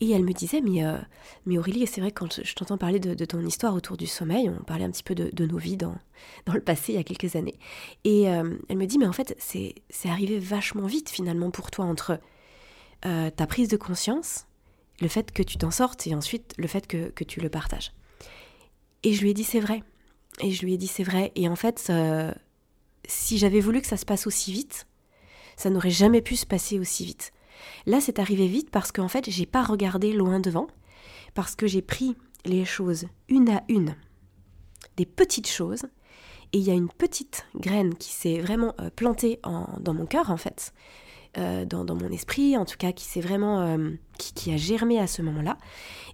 et 0.00 0.10
elle 0.10 0.24
me 0.24 0.32
disait, 0.32 0.60
mais, 0.60 0.84
euh, 0.84 0.98
mais 1.46 1.58
Aurélie, 1.58 1.86
c'est 1.86 2.00
vrai, 2.00 2.10
quand 2.10 2.40
je, 2.42 2.54
t'entends 2.54 2.78
parler 2.78 2.98
de, 2.98 3.24
ton 3.24 3.40
histoire 3.40 3.74
autour 3.74 3.96
du 3.96 4.06
sommeil, 4.06 4.50
on 4.50 4.62
parlait 4.62 4.84
un 4.84 4.90
petit 4.90 5.02
peu 5.02 5.14
de, 5.14 5.46
nos 5.46 5.58
vies 5.58 5.76
dans, 5.76 5.96
dans, 6.46 6.52
le 6.52 6.60
passé, 6.60 6.92
il 6.92 6.96
y 6.96 6.98
a 6.98 7.04
quelques 7.04 7.36
années. 7.36 7.58
Et 8.04 8.28
euh, 8.28 8.56
elle 8.68 8.76
me 8.76 8.86
dit, 8.86 8.98
mais 8.98 9.06
en 9.06 9.12
fait, 9.12 9.36
c'est 9.38 9.74
arrivé 10.08 10.38
vachement 10.38 10.86
vite 10.86 11.08
finalement 11.08 11.50
pour 11.50 11.70
toi 11.70 11.84
entre 11.84 12.18
euh, 13.06 13.30
ta 13.30 13.46
prise 13.46 13.68
de 13.68 13.76
conscience, 13.76 14.46
le 15.00 15.08
fait 15.08 15.32
que 15.32 15.42
tu 15.42 15.58
t'en 15.58 15.70
sortes, 15.70 16.06
et 16.06 16.14
ensuite 16.14 16.54
le 16.58 16.66
fait 16.66 16.86
que, 16.86 17.10
que, 17.10 17.24
tu 17.24 17.40
le 17.40 17.48
partages. 17.48 17.92
Et 19.02 19.12
je 19.12 19.22
lui 19.22 19.30
ai 19.30 19.34
dit, 19.34 19.44
c'est 19.44 19.60
vrai. 19.60 19.82
Et 20.40 20.50
je 20.50 20.64
lui 20.64 20.74
ai 20.74 20.78
dit, 20.78 20.86
c'est 20.86 21.04
vrai. 21.04 21.30
Et 21.36 21.48
en 21.48 21.56
fait, 21.56 21.92
si 23.06 23.38
j'avais 23.38 23.60
voulu 23.60 23.80
que 23.80 23.86
ça 23.86 23.96
se 23.96 24.06
passe 24.06 24.26
aussi 24.26 24.52
vite, 24.52 24.86
ça 25.56 25.70
n'aurait 25.70 25.90
jamais 25.90 26.22
pu 26.22 26.34
se 26.36 26.46
passer 26.46 26.80
aussi 26.80 27.04
vite. 27.04 27.33
Là, 27.86 28.00
c'est 28.00 28.18
arrivé 28.18 28.46
vite 28.46 28.70
parce 28.70 28.92
qu'en 28.92 29.08
fait, 29.08 29.28
j'ai 29.30 29.46
pas 29.46 29.62
regardé 29.62 30.12
loin 30.12 30.40
devant, 30.40 30.66
parce 31.34 31.54
que 31.54 31.66
j'ai 31.66 31.82
pris 31.82 32.16
les 32.44 32.64
choses 32.64 33.06
une 33.28 33.48
à 33.50 33.62
une, 33.68 33.96
des 34.96 35.06
petites 35.06 35.48
choses, 35.48 35.84
et 36.52 36.58
il 36.58 36.64
y 36.64 36.70
a 36.70 36.74
une 36.74 36.88
petite 36.88 37.46
graine 37.56 37.94
qui 37.94 38.12
s'est 38.12 38.38
vraiment 38.40 38.74
euh, 38.80 38.90
plantée 38.94 39.40
dans 39.80 39.94
mon 39.94 40.06
cœur, 40.06 40.30
en 40.30 40.36
fait, 40.36 40.72
euh, 41.36 41.64
dans, 41.64 41.84
mon 41.96 42.10
esprit, 42.12 42.56
en 42.56 42.64
tout 42.64 42.76
cas, 42.76 42.92
qui 42.92 43.04
s'est 43.04 43.20
vraiment, 43.20 43.60
euh, 43.62 43.90
qui, 44.18 44.52
a 44.52 44.56
germé 44.56 45.00
à 45.00 45.08
ce 45.08 45.20
moment-là, 45.22 45.58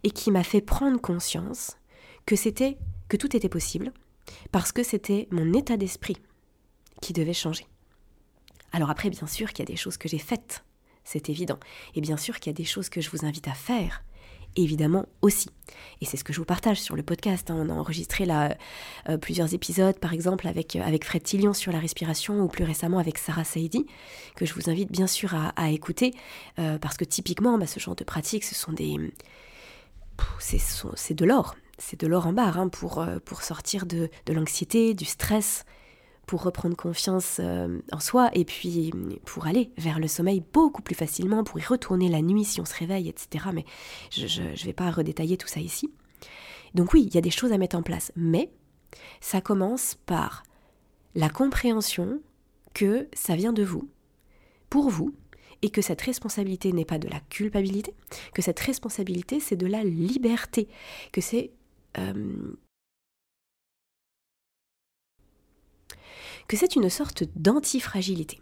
et 0.02 0.10
qui 0.10 0.30
m'a 0.30 0.42
fait 0.42 0.62
prendre 0.62 0.98
conscience 0.98 1.76
que 2.24 2.36
c'était, 2.36 2.78
que 3.08 3.18
tout 3.18 3.36
était 3.36 3.50
possible, 3.50 3.92
parce 4.50 4.72
que 4.72 4.82
c'était 4.82 5.28
mon 5.30 5.52
état 5.52 5.76
d'esprit 5.76 6.16
qui 7.02 7.12
devait 7.12 7.34
changer. 7.34 7.66
Alors 8.72 8.88
après, 8.88 9.10
bien 9.10 9.26
sûr 9.26 9.52
qu'il 9.52 9.58
y 9.58 9.68
a 9.68 9.72
des 9.72 9.76
choses 9.76 9.98
que 9.98 10.08
j'ai 10.08 10.18
faites 10.18 10.64
c'est 11.04 11.28
évident. 11.28 11.58
Et 11.94 12.00
bien 12.00 12.16
sûr 12.16 12.38
qu'il 12.38 12.50
y 12.50 12.54
a 12.54 12.56
des 12.56 12.64
choses 12.64 12.88
que 12.88 13.00
je 13.00 13.10
vous 13.10 13.24
invite 13.24 13.48
à 13.48 13.54
faire, 13.54 14.02
évidemment 14.56 15.06
aussi. 15.22 15.48
Et 16.00 16.04
c'est 16.04 16.16
ce 16.16 16.24
que 16.24 16.32
je 16.32 16.38
vous 16.38 16.44
partage 16.44 16.80
sur 16.80 16.96
le 16.96 17.02
podcast. 17.02 17.50
Hein. 17.50 17.56
On 17.58 17.70
a 17.70 17.72
enregistré 17.72 18.24
là 18.24 18.56
euh, 19.08 19.16
plusieurs 19.16 19.54
épisodes, 19.54 19.98
par 19.98 20.12
exemple 20.12 20.48
avec, 20.48 20.76
euh, 20.76 20.82
avec 20.82 21.04
Fred 21.04 21.22
Tillion 21.22 21.52
sur 21.52 21.72
la 21.72 21.78
respiration, 21.78 22.40
ou 22.40 22.48
plus 22.48 22.64
récemment 22.64 22.98
avec 22.98 23.18
Sarah 23.18 23.44
Saidi, 23.44 23.86
que 24.36 24.46
je 24.46 24.54
vous 24.54 24.70
invite 24.70 24.90
bien 24.90 25.06
sûr 25.06 25.34
à, 25.34 25.70
écouter, 25.70 26.14
euh, 26.58 26.78
parce 26.78 26.96
que 26.96 27.04
typiquement, 27.04 27.58
bah, 27.58 27.66
ce 27.66 27.80
genre 27.80 27.96
de 27.96 28.04
pratique, 28.04 28.44
ce 28.44 28.54
sont 28.54 28.72
des... 28.72 28.96
C'est 30.38 31.14
de 31.14 31.24
l'or, 31.24 31.56
c'est 31.78 31.98
de 31.98 32.06
l'or 32.06 32.26
en 32.26 32.34
barre 32.34 32.58
hein, 32.58 32.68
pour, 32.68 33.02
pour 33.24 33.42
sortir 33.42 33.86
de, 33.86 34.10
de 34.26 34.32
l'anxiété, 34.34 34.92
du 34.92 35.06
stress, 35.06 35.64
pour 36.30 36.44
reprendre 36.44 36.76
confiance 36.76 37.40
euh, 37.40 37.80
en 37.90 37.98
soi 37.98 38.30
et 38.34 38.44
puis 38.44 38.92
pour 39.24 39.48
aller 39.48 39.72
vers 39.76 39.98
le 39.98 40.06
sommeil 40.06 40.44
beaucoup 40.52 40.80
plus 40.80 40.94
facilement, 40.94 41.42
pour 41.42 41.58
y 41.58 41.64
retourner 41.64 42.08
la 42.08 42.22
nuit 42.22 42.44
si 42.44 42.60
on 42.60 42.64
se 42.64 42.76
réveille, 42.76 43.08
etc. 43.08 43.46
Mais 43.52 43.64
je 44.12 44.40
ne 44.40 44.64
vais 44.64 44.72
pas 44.72 44.92
redétailler 44.92 45.36
tout 45.36 45.48
ça 45.48 45.58
ici. 45.58 45.90
Donc 46.72 46.92
oui, 46.92 47.02
il 47.04 47.12
y 47.12 47.18
a 47.18 47.20
des 47.20 47.32
choses 47.32 47.50
à 47.50 47.58
mettre 47.58 47.76
en 47.76 47.82
place, 47.82 48.12
mais 48.14 48.48
ça 49.20 49.40
commence 49.40 49.96
par 50.06 50.44
la 51.16 51.30
compréhension 51.30 52.20
que 52.74 53.08
ça 53.12 53.34
vient 53.34 53.52
de 53.52 53.64
vous, 53.64 53.90
pour 54.68 54.88
vous, 54.88 55.12
et 55.62 55.70
que 55.70 55.82
cette 55.82 56.00
responsabilité 56.00 56.72
n'est 56.72 56.84
pas 56.84 56.98
de 56.98 57.08
la 57.08 57.18
culpabilité, 57.28 57.92
que 58.34 58.42
cette 58.42 58.60
responsabilité 58.60 59.40
c'est 59.40 59.56
de 59.56 59.66
la 59.66 59.82
liberté, 59.82 60.68
que 61.10 61.20
c'est 61.20 61.50
euh, 61.98 62.52
que 66.50 66.56
c'est 66.56 66.74
une 66.74 66.90
sorte 66.90 67.24
d'antifragilité. 67.36 68.40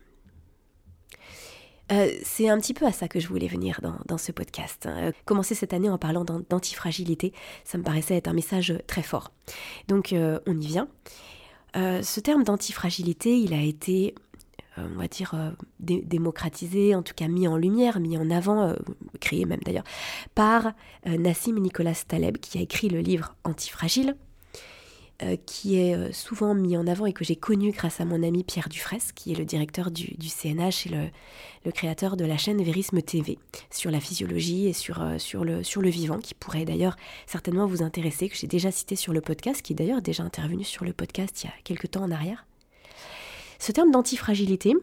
Euh, 1.92 2.10
c'est 2.22 2.48
un 2.48 2.58
petit 2.58 2.74
peu 2.74 2.86
à 2.86 2.92
ça 2.92 3.08
que 3.08 3.20
je 3.20 3.28
voulais 3.28 3.48
venir 3.48 3.80
dans, 4.06 4.18
ce 4.18 4.32
podcast. 4.32 4.86
Hein. 4.86 5.12
Commencer 5.24 5.54
cette 5.54 5.72
année 5.72 5.90
en 5.90 5.98
parlant 5.98 6.24
d'antifragilité, 6.24 7.32
ça 7.64 7.78
me 7.78 7.82
paraissait 7.82 8.16
être 8.16 8.28
un 8.28 8.32
message 8.32 8.74
très 8.86 9.02
fort. 9.02 9.30
Donc 9.88 10.12
euh, 10.12 10.38
on 10.46 10.58
y 10.58 10.66
vient. 10.66 10.88
ce 11.74 12.20
terme 12.20 12.44
d'antifragilité, 12.44 13.38
il 13.38 13.52
a 13.52 13.62
été 13.62 14.14
euh, 14.78 14.86
on 14.94 14.98
va 14.98 15.08
dire, 15.08 15.32
euh, 15.34 15.50
démocratisé, 15.80 16.94
en 16.94 17.02
tout 17.02 17.14
cas 17.14 17.28
mis 17.28 17.48
en 17.48 17.56
lumière, 17.56 18.00
mis 18.00 18.16
en 18.18 18.30
avant, 18.30 18.68
euh, 18.68 18.74
créé 19.20 19.44
même 19.44 19.60
d'ailleurs, 19.64 19.84
par 20.34 20.72
Nassim 21.06 21.58
Nicolas 21.58 21.94
Taleb, 22.06 22.38
qui 22.38 22.58
a 22.58 22.60
écrit 22.60 22.88
le 22.88 23.00
livre 23.00 23.34
Antifragile, 23.44 24.16
qui 25.46 25.76
est 25.76 26.12
souvent 26.12 26.54
mis 26.54 26.76
en 26.76 26.86
avant 26.86 27.04
et 27.06 27.12
que 27.12 27.24
j'ai 27.24 27.34
connu 27.34 27.72
grâce 27.72 28.00
à 28.00 28.04
mon 28.04 28.22
ami 28.22 28.44
Pierre 28.44 28.68
Dufresne, 28.68 29.00
qui 29.16 29.32
est 29.32 29.34
le 29.34 29.44
directeur 29.44 29.90
du, 29.90 30.16
CNH 30.28 30.86
et 30.86 31.10
le, 31.64 31.72
créateur 31.72 32.16
de 32.16 32.24
la 32.24 32.38
chaîne 32.38 32.62
Verisme 32.62 33.02
TV, 33.02 33.38
sur 33.70 33.90
la 33.90 34.00
physiologie 34.00 34.68
et 34.68 34.72
sur, 34.72 35.02
sur, 35.18 35.44
le, 35.44 35.88
vivant, 35.88 36.18
qui 36.18 36.34
pourrait 36.34 36.64
d'ailleurs 36.64 36.96
certainement 37.26 37.66
vous 37.66 37.82
intéresser, 37.82 38.28
que 38.28 38.36
j'ai 38.36 38.46
déjà 38.46 38.70
cité 38.70 38.94
sur 38.94 39.12
le 39.12 39.20
podcast, 39.20 39.60
qui 39.60 39.72
est 39.72 39.76
d'ailleurs 39.76 40.02
déjà 40.02 40.22
intervenu 40.22 40.62
sur 40.62 40.84
le 40.84 40.92
podcast 40.92 41.42
il 41.42 41.46
y 41.46 41.50
a 41.50 41.54
quelques 41.64 41.90
temps 41.90 42.04
en 42.04 42.12
arrière. 42.12 42.46
Ce 43.58 43.72
terme 43.72 43.90
d'antifragilité, 43.90 44.74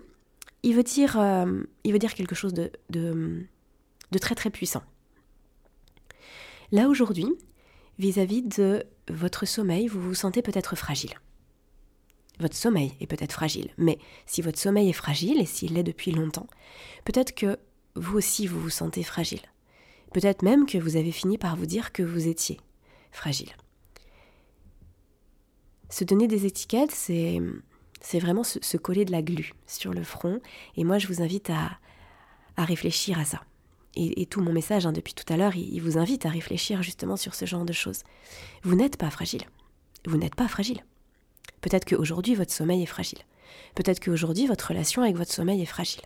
il 0.63 0.75
veut 0.75 0.84
dire, 0.84 1.20
euh, 1.20 1.62
il 1.84 1.94
veut 1.94 2.00
dire 2.00 2.13
quelque 2.13 2.36
chose 2.36 2.54
de, 2.54 2.72
de, 2.89 3.46
très 4.20 4.36
très 4.36 4.50
puissant. 4.50 4.82
Là 6.72 6.89
aujourd'hui, 6.89 7.27
vis-à-vis 8.00 8.42
de 8.42 8.86
votre 9.10 9.46
sommeil, 9.46 9.88
vous 9.88 10.02
vous 10.02 10.16
sentez 10.16 10.42
peut-être 10.42 10.75
fragile. 10.75 11.14
Votre 12.40 12.56
sommeil 12.56 12.94
est 13.00 13.08
peut-être 13.08 13.32
fragile, 13.32 13.70
mais 13.78 13.98
si 14.25 14.42
votre 14.42 14.60
sommeil 14.60 14.90
est 14.90 14.94
fragile, 14.94 15.40
et 15.40 15.46
s'il 15.46 15.74
l'est 15.74 15.84
depuis 15.84 16.12
longtemps, 16.12 16.48
peut-être 17.06 17.34
que 17.34 17.58
vous 17.96 18.18
aussi 18.18 18.46
vous 18.46 18.60
vous 18.60 18.70
sentez 18.70 19.04
fragile. 19.04 19.42
Peut-être 20.14 20.44
même 20.44 20.66
que 20.66 20.78
vous 20.78 20.98
avez 20.98 21.12
fini 21.12 21.38
par 21.38 21.56
vous 21.56 21.66
dire 21.66 21.94
que 21.94 22.04
vous 22.04 22.28
étiez 22.28 22.60
fragile. 23.12 23.52
Se 25.90 26.04
donner 26.04 26.28
des 26.28 26.46
étiquettes, 26.46 26.92
c'est 26.92 27.40
vraiment 28.20 28.44
se, 28.44 28.78
coller 28.78 29.06
de 29.06 29.12
la 29.12 29.22
glu 29.22 29.54
sur 29.68 29.94
le 29.94 30.04
front. 30.04 30.42
Et 30.75 30.84
moi, 30.84 30.98
je 30.98 31.08
vous 31.08 31.22
invite 31.22 31.50
à, 31.50 31.78
réfléchir 32.58 33.20
à 33.20 33.25
ça. 33.25 33.42
Et, 33.96 34.25
tout 34.25 34.42
mon 34.42 34.52
message 34.52 34.86
hein, 34.86 34.92
depuis 34.92 35.14
tout 35.14 35.32
à 35.32 35.38
l'heure, 35.38 35.56
il, 35.56 35.80
vous 35.80 35.98
invite 35.98 36.25
à 36.25 36.30
réfléchir 36.30 36.84
justement 36.84 37.16
sur 37.16 37.34
ce 37.34 37.46
genre 37.46 37.66
de 37.66 37.74
choses. 37.74 38.04
Vous 38.64 38.75
n'êtes 38.75 38.98
pas 38.98 39.10
fragile. 39.10 39.44
Vous 40.06 40.18
n'êtes 40.18 40.36
pas 40.36 40.48
fragile. 40.48 40.84
Peut-être 41.62 41.86
qu'aujourd'hui, 41.86 42.36
votre 42.36 42.52
sommeil 42.52 42.84
est 42.84 42.88
fragile. 42.88 43.20
Peut-être 43.74 44.04
qu'aujourd'hui, 44.04 44.48
votre 44.48 44.70
relation 44.70 45.02
avec 45.02 45.16
votre 45.16 45.32
sommeil 45.32 45.62
est 45.62 45.66
fragile. 45.66 46.02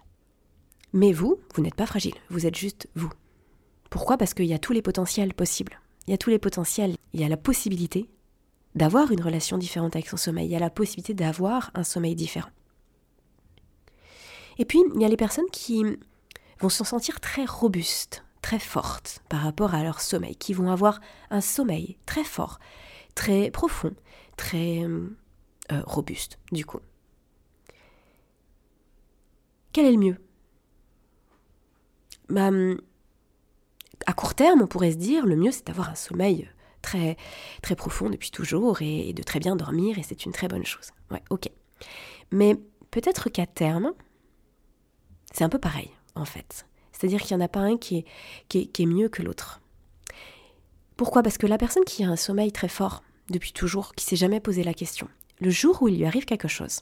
Mais 0.94 1.12
vous, 1.12 1.40
vous 1.56 1.64
n'êtes 1.64 1.76
pas 1.76 1.86
fragile. 1.86 2.16
Vous 2.30 2.46
êtes 2.46 2.56
juste 2.56 2.88
vous. 2.96 3.12
Pourquoi? 3.90 4.18
Parce 4.18 4.34
qu'il 4.34 4.46
y 4.46 4.54
a 4.54 4.60
tous 4.60 4.74
les 4.74 4.82
potentiels 4.82 5.34
possibles. 5.34 5.80
Il 6.08 6.12
y 6.12 6.14
a 6.14 6.18
tous 6.18 6.30
les 6.30 6.40
potentiels. 6.40 6.96
Il 7.14 7.22
y 7.22 7.24
a 7.24 7.30
la 7.30 7.38
possibilité 7.38 8.10
d'avoir 8.76 9.12
une 9.12 9.22
relation 9.22 9.58
différente 9.58 9.96
avec 9.96 10.08
son 10.08 10.18
sommeil. 10.18 10.48
Il 10.48 10.52
y 10.52 10.56
a 10.56 10.60
la 10.60 10.70
possibilité 10.70 11.14
d'avoir 11.14 11.72
un 11.74 11.84
sommeil 11.84 12.16
différent. 12.16 12.50
Et 14.58 14.66
puis, 14.66 14.80
il 14.96 15.02
y 15.02 15.06
a 15.06 15.10
les 15.10 15.18
personnes 15.18 15.50
qui 15.52 15.84
vont 16.60 16.70
se 16.70 16.84
sentir 16.84 17.20
très 17.20 17.46
robustes, 17.46 18.24
très 18.42 18.60
fortes 18.60 19.22
par 19.30 19.42
rapport 19.42 19.74
à 19.74 19.84
leur 19.84 20.02
sommeil, 20.02 20.36
qui 20.36 20.54
vont 20.54 20.72
avoir 20.72 21.00
un 21.30 21.42
sommeil 21.42 21.98
très 22.06 22.24
fort, 22.24 22.60
très 23.16 23.52
profond, 23.52 23.94
très 24.38 24.84
euh, 24.84 25.10
robuste, 25.86 26.40
du 26.52 26.66
coup. 26.66 26.80
Quel 29.72 29.86
est 29.86 29.92
le 29.92 29.98
mieux? 29.98 30.18
Bah, 32.30 32.50
À 34.06 34.14
court 34.14 34.36
terme, 34.36 34.62
on 34.62 34.68
pourrait 34.68 34.92
se 34.92 34.98
dire, 34.98 35.26
le 35.26 35.36
mieux 35.36 35.52
c'est 35.52 35.68
d'avoir 35.68 35.90
un 35.90 35.96
sommeil 35.96 36.50
très, 36.82 37.18
très 37.62 37.76
profond 37.76 38.10
depuis 38.10 38.32
toujours 38.32 38.82
et, 38.82 39.14
de 39.14 39.24
très 39.24 39.40
bien 39.40 39.56
dormir 39.56 39.98
et 40.00 40.04
c'est 40.04 40.26
une 40.26 40.32
très 40.32 40.48
bonne 40.48 40.66
chose. 40.66 40.92
Ouais, 41.12 41.24
ok. 41.30 41.50
Mais 42.32 42.56
peut-être 42.92 43.30
qu'à 43.30 43.46
terme, 43.46 43.94
c'est 45.32 45.44
un 45.44 45.50
peu 45.50 45.60
pareil 45.60 45.92
en 46.16 46.26
fait. 46.26 46.66
C'est-à-dire 46.92 47.22
qu'il 47.22 47.36
n'y 47.36 47.42
en 47.42 47.46
a 47.46 47.50
pas 47.50 47.62
un 47.62 47.78
qui 47.78 47.98
est, 47.98 48.06
qui 48.48 48.84
est, 48.84 48.86
mieux 48.86 49.10
que 49.10 49.22
l'autre. 49.22 49.62
Pourquoi? 50.98 51.24
Parce 51.24 51.38
que 51.38 51.48
la 51.48 51.58
personne 51.58 51.86
qui 51.86 52.04
a 52.04 52.10
un 52.10 52.18
sommeil 52.18 52.52
très 52.52 52.68
fort 52.68 53.04
depuis 53.30 53.54
toujours, 53.54 53.96
qui 53.96 54.04
s'est 54.04 54.16
jamais 54.16 54.40
posé 54.40 54.64
la 54.64 54.74
question, 54.74 55.08
le 55.40 55.50
jour 55.50 55.82
où 55.82 55.88
il 55.88 55.98
lui 55.98 56.06
arrive 56.06 56.26
quelque 56.26 56.48
chose, 56.48 56.82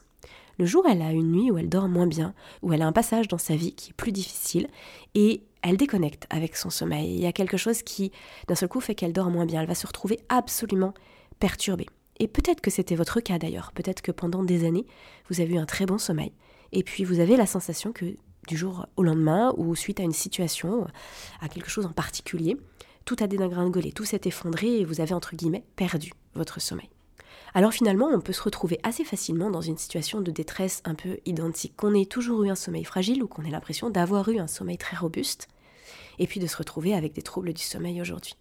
le 0.57 0.65
jour 0.65 0.85
où 0.85 0.89
elle 0.89 1.03
a 1.03 1.11
une 1.11 1.31
nuit 1.31 1.51
où 1.51 1.57
elle 1.57 1.69
dort 1.69 1.87
moins 1.87 2.07
bien, 2.07 2.33
où 2.63 2.73
elle 2.73 2.81
a 2.81 2.87
un 2.87 2.93
passage 2.93 3.27
dans 3.27 3.37
sa 3.37 3.55
vie 3.55 3.73
qui 3.73 3.91
est 3.91 3.93
plus 3.93 4.11
difficile, 4.11 4.67
et 5.13 5.43
elle 5.61 5.77
déconnecte 5.77 6.25
avec 6.29 6.55
son 6.55 6.69
sommeil. 6.69 7.13
Il 7.13 7.19
y 7.19 7.27
a 7.27 7.31
quelque 7.31 7.57
chose 7.57 7.83
qui, 7.83 8.11
d'un 8.47 8.55
seul 8.55 8.69
coup, 8.69 8.79
fait 8.79 8.95
qu'elle 8.95 9.13
dort 9.13 9.29
moins 9.29 9.45
bien. 9.45 9.61
Elle 9.61 9.67
va 9.67 9.75
se 9.75 9.85
retrouver 9.85 10.19
absolument 10.29 10.93
perturbée. 11.39 11.87
Et 12.19 12.27
peut-être 12.27 12.61
que 12.61 12.71
c'était 12.71 12.95
votre 12.95 13.19
cas 13.19 13.37
d'ailleurs. 13.37 13.71
Peut-être 13.73 14.01
que 14.01 14.11
pendant 14.11 14.43
des 14.43 14.65
années, 14.65 14.85
vous 15.29 15.41
avez 15.41 15.55
eu 15.55 15.57
un 15.57 15.65
très 15.65 15.85
bon 15.85 15.97
sommeil. 15.97 16.31
Et 16.71 16.83
puis 16.83 17.03
vous 17.03 17.19
avez 17.19 17.37
la 17.37 17.45
sensation 17.45 17.91
que 17.91 18.15
du 18.47 18.57
jour 18.57 18.87
au 18.95 19.03
lendemain, 19.03 19.53
ou 19.57 19.75
suite 19.75 19.99
à 19.99 20.03
une 20.03 20.13
situation, 20.13 20.87
à 21.41 21.49
quelque 21.49 21.69
chose 21.69 21.85
en 21.85 21.91
particulier, 21.91 22.57
tout 23.05 23.17
a 23.19 23.27
dégringolé, 23.27 23.91
tout 23.91 24.05
s'est 24.05 24.21
effondré 24.25 24.79
et 24.79 24.85
vous 24.85 25.01
avez, 25.01 25.13
entre 25.13 25.35
guillemets, 25.35 25.63
perdu 25.75 26.11
votre 26.33 26.59
sommeil. 26.59 26.89
Alors 27.53 27.71
finalement, 27.71 28.07
on 28.07 28.19
peut 28.19 28.33
se 28.33 28.41
retrouver 28.41 28.79
assez 28.83 29.03
facilement 29.03 29.49
dans 29.49 29.61
une 29.61 29.77
situation 29.77 30.21
de 30.21 30.31
détresse 30.31 30.81
un 30.85 30.95
peu 30.95 31.17
identique, 31.25 31.75
qu'on 31.75 31.93
ait 31.93 32.05
toujours 32.05 32.43
eu 32.43 32.49
un 32.49 32.55
sommeil 32.55 32.83
fragile 32.83 33.23
ou 33.23 33.27
qu'on 33.27 33.43
ait 33.43 33.51
l'impression 33.51 33.89
d'avoir 33.89 34.27
eu 34.29 34.39
un 34.39 34.47
sommeil 34.47 34.77
très 34.77 34.97
robuste, 34.97 35.47
et 36.19 36.27
puis 36.27 36.39
de 36.39 36.47
se 36.47 36.57
retrouver 36.57 36.93
avec 36.93 37.13
des 37.13 37.21
troubles 37.21 37.53
du 37.53 37.63
sommeil 37.63 38.01
aujourd'hui. 38.01 38.35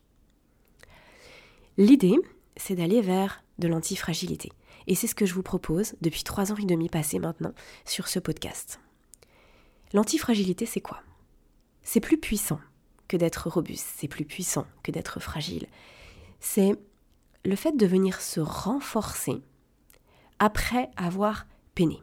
L'idée, 1.78 2.16
c'est 2.56 2.74
d'aller 2.74 3.02
vers 3.02 3.42
de 3.58 3.68
l'antifragilité. 3.68 4.50
Et 4.86 4.94
c'est 4.94 5.06
ce 5.06 5.14
que 5.14 5.26
je 5.26 5.34
vous 5.34 5.42
propose 5.42 5.94
depuis 6.00 6.22
trois 6.22 6.52
ans 6.52 6.56
et 6.56 6.64
demi 6.64 6.88
passés 6.88 7.18
maintenant 7.18 7.52
sur 7.84 8.08
ce 8.08 8.18
podcast. 8.18 8.80
L'antifragilité, 9.96 10.66
c'est 10.66 10.82
quoi? 10.82 11.02
C'est 11.82 12.00
plus 12.00 12.18
puissant 12.18 12.60
que 13.08 13.16
d'être 13.16 13.48
robuste, 13.48 13.86
c'est 13.96 14.08
plus 14.08 14.26
puissant 14.26 14.66
que 14.82 14.92
d'être 14.92 15.20
fragile. 15.20 15.68
C'est 16.38 16.72
le 17.46 17.56
fait 17.56 17.74
de 17.74 17.86
venir 17.86 18.20
se 18.20 18.40
renforcer 18.40 19.40
après 20.38 20.90
avoir 20.98 21.46
peiné. 21.74 22.02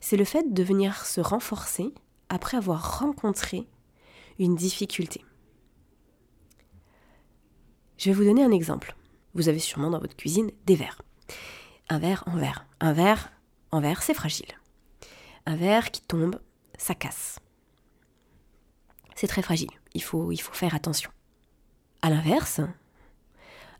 C'est 0.00 0.16
le 0.16 0.24
fait 0.24 0.54
de 0.54 0.62
venir 0.62 1.04
se 1.04 1.20
renforcer 1.20 1.92
après 2.28 2.58
avoir 2.58 3.00
rencontré 3.00 3.66
une 4.38 4.54
difficulté. 4.54 5.24
Je 7.96 8.04
vais 8.08 8.14
vous 8.14 8.22
donner 8.22 8.44
un 8.44 8.52
exemple. 8.52 8.94
Vous 9.34 9.48
avez 9.48 9.58
sûrement 9.58 9.90
dans 9.90 9.98
votre 9.98 10.14
cuisine 10.14 10.52
des 10.64 10.76
verres. 10.76 11.02
Un 11.88 11.98
verre 11.98 12.22
en 12.28 12.36
verre. 12.36 12.66
Un 12.78 12.92
verre 12.92 13.32
en 13.72 13.80
verre, 13.80 14.04
c'est 14.04 14.14
fragile. 14.14 14.59
Un 15.46 15.56
verre 15.56 15.90
qui 15.90 16.02
tombe, 16.02 16.40
ça 16.78 16.94
casse. 16.94 17.38
C'est 19.14 19.26
très 19.26 19.42
fragile. 19.42 19.70
Il 19.94 20.02
faut, 20.02 20.32
faire 20.52 20.74
attention. 20.74 21.10
À 22.02 22.10
l'inverse, 22.10 22.60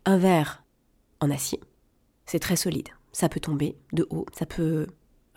un 0.05 0.17
verre 0.17 0.63
en 1.19 1.31
acier, 1.31 1.59
c'est 2.25 2.39
très 2.39 2.55
solide. 2.55 2.89
Ça 3.11 3.29
peut 3.29 3.39
tomber 3.39 3.75
de 3.93 4.05
haut, 4.09 4.25
ça 4.37 4.45
peut 4.45 4.87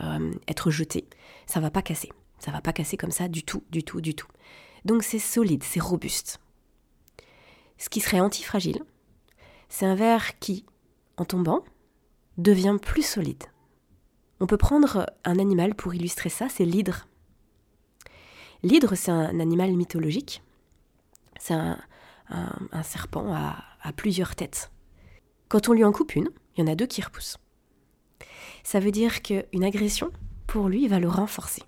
euh, 0.01 0.35
être 0.49 0.71
jeté, 0.71 1.09
ça 1.47 1.61
va 1.61 1.71
pas 1.71 1.83
casser. 1.83 2.11
Ça 2.39 2.51
va 2.51 2.61
pas 2.61 2.73
casser 2.73 2.97
comme 2.97 3.11
ça 3.11 3.29
du 3.29 3.43
tout, 3.43 3.65
du 3.71 3.83
tout, 3.83 4.01
du 4.03 4.15
tout. 4.15 4.29
Donc 4.85 5.03
c'est 5.03 5.19
solide, 5.19 5.63
c'est 5.63 5.81
robuste. 5.81 6.41
Ce 7.79 7.89
qui 7.89 8.01
serait 8.01 8.21
antifragile, 8.21 8.85
c'est 9.71 9.87
un 9.87 9.95
verre 9.95 10.39
qui, 10.39 10.67
en 11.17 11.25
tombant, 11.25 11.65
devient 12.37 12.77
plus 12.81 13.03
solide. 13.03 13.45
On 14.45 14.47
peut 14.47 14.59
prendre 14.59 15.07
un 15.25 15.39
animal 15.39 15.75
pour 15.75 15.95
illustrer 15.95 16.29
ça, 16.29 16.51
c'est 16.51 16.67
l'hydre. 16.67 17.07
L'hydre, 18.63 18.95
c'est 18.95 19.11
un 19.11 19.41
animal 19.41 19.73
mythologique. 19.73 20.43
C'est 21.41 21.55
un, 21.55 21.79
serpent 22.83 23.33
à, 23.33 23.93
plusieurs 23.97 24.37
têtes. 24.37 24.71
Quand 25.49 25.71
on 25.71 25.73
lui 25.73 25.83
en 25.83 25.93
coupe 25.93 26.15
une, 26.15 26.29
il 26.55 26.61
y 26.61 26.63
en 26.63 26.71
a 26.71 26.75
deux 26.75 26.85
qui 26.85 27.01
repoussent. 27.01 27.39
Ça 28.65 28.81
veut 28.81 28.91
dire 28.91 29.23
qu'une 29.23 29.65
agression, 29.65 30.13
pour 30.47 30.69
lui, 30.69 30.89
va 30.89 30.99
le 31.01 31.09
renforcer. 31.09 31.63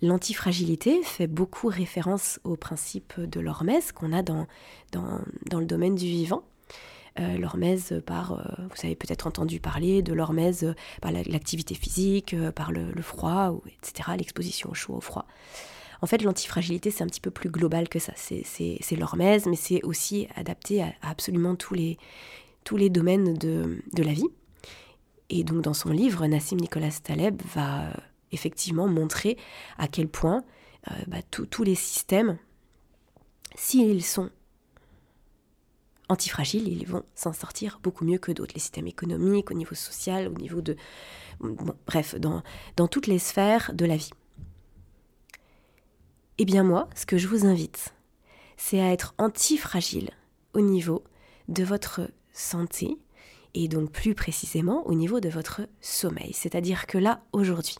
L'antifragilité 0.00 1.02
fait 1.02 1.26
beaucoup 1.26 1.66
référence 1.66 2.38
au 2.44 2.54
principe 2.54 3.18
de 3.18 3.40
l'hormèse 3.40 3.90
qu'on 3.90 4.12
a 4.12 4.22
dans, 4.22 4.46
le 4.94 5.66
domaine 5.66 5.96
du 5.96 6.06
vivant. 6.06 6.44
Euh, 7.18 7.38
l'hormèse 7.38 8.02
par, 8.06 8.32
euh, 8.32 8.42
vous 8.58 8.86
avez 8.86 8.94
peut-être 8.94 9.26
entendu 9.26 9.60
parler 9.60 10.02
de 10.02 10.12
l'hormèse 10.12 10.74
par 11.02 11.10
l'activité 11.10 11.74
physique, 11.74 12.34
euh, 12.34 12.52
par 12.52 12.70
le, 12.70 12.92
froid, 13.02 13.58
etc., 13.82 14.10
l'exposition 14.16 14.70
au 14.70 14.74
chaud, 14.74 14.94
au 14.94 15.00
froid. 15.00 15.26
En 16.00 16.06
fait, 16.06 16.22
l'antifragilité, 16.22 16.90
c'est 16.90 17.02
un 17.02 17.08
petit 17.08 17.20
peu 17.20 17.32
plus 17.32 17.50
global 17.50 17.88
que 17.88 17.98
ça. 17.98 18.12
C'est 18.14 18.96
l'hormèse, 18.96 19.46
mais 19.46 19.56
c'est 19.56 19.82
aussi 19.82 20.28
adapté 20.36 20.82
à, 20.82 20.92
absolument 21.02 21.56
tous 21.56 21.74
les, 21.74 21.98
tous 22.62 22.76
les 22.76 22.88
domaines 22.88 23.34
de, 23.34 23.82
de 23.94 24.02
la 24.02 24.12
vie. 24.12 24.28
Et 25.30 25.42
donc, 25.42 25.62
dans 25.62 25.74
son 25.74 25.90
livre, 25.90 26.24
Nassim 26.26 26.56
Nicolas 26.56 27.00
Taleb 27.02 27.42
va 27.54 27.90
effectivement 28.30 28.86
montrer 28.86 29.36
à 29.76 29.88
quel 29.88 30.08
point 30.08 30.44
euh, 30.90 30.94
bah, 31.06 31.22
tous 31.30 31.62
les 31.64 31.74
systèmes, 31.74 32.38
s'ils 33.56 34.04
sont 34.04 34.30
antifragiles, 36.08 36.68
ils 36.68 36.86
vont 36.86 37.04
s'en 37.14 37.32
sortir 37.32 37.80
beaucoup 37.82 38.04
mieux 38.04 38.18
que 38.18 38.32
d'autres. 38.32 38.54
Les 38.54 38.60
systèmes 38.60 38.86
économiques, 38.86 39.50
au 39.50 39.54
niveau 39.54 39.74
social, 39.74 40.28
au 40.28 40.34
niveau 40.34 40.60
de... 40.60 40.76
bref, 41.86 42.14
dans, 42.14 42.42
dans 42.76 42.88
toutes 42.88 43.06
les 43.06 43.18
sphères 43.18 43.72
de 43.74 43.84
la 43.84 43.96
vie. 43.96 44.10
Eh 46.38 46.44
bien 46.44 46.62
moi, 46.62 46.88
ce 46.94 47.04
que 47.04 47.18
je 47.18 47.26
vous 47.26 47.46
invite, 47.46 47.94
c'est 48.56 48.80
à 48.80 48.92
être 48.92 49.14
antifragile 49.18 50.10
au 50.54 50.60
niveau 50.60 51.04
de 51.48 51.64
votre 51.64 52.10
santé 52.32 52.96
et 53.54 53.68
donc 53.68 53.90
plus 53.90 54.14
précisément 54.14 54.86
au 54.86 54.94
niveau 54.94 55.20
de 55.20 55.28
votre 55.28 55.62
sommeil. 55.80 56.32
C'est-à-dire 56.32 56.86
que 56.86 56.98
là, 56.98 57.22
aujourd'hui, 57.32 57.76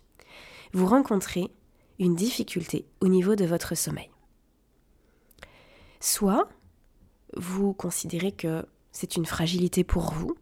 vous 0.72 0.86
rencontrez 0.86 1.50
une 1.98 2.14
difficulté 2.14 2.86
au 3.00 3.08
niveau 3.08 3.36
de 3.36 3.44
votre 3.44 3.76
sommeil. 3.76 4.10
Soit 6.00 6.48
vous 7.36 7.72
considérez 7.72 8.32
que 8.32 8.64
c'est 8.92 9.16
une 9.16 9.26
fragilité 9.26 9.84
pour 9.84 10.12
vous 10.12 10.36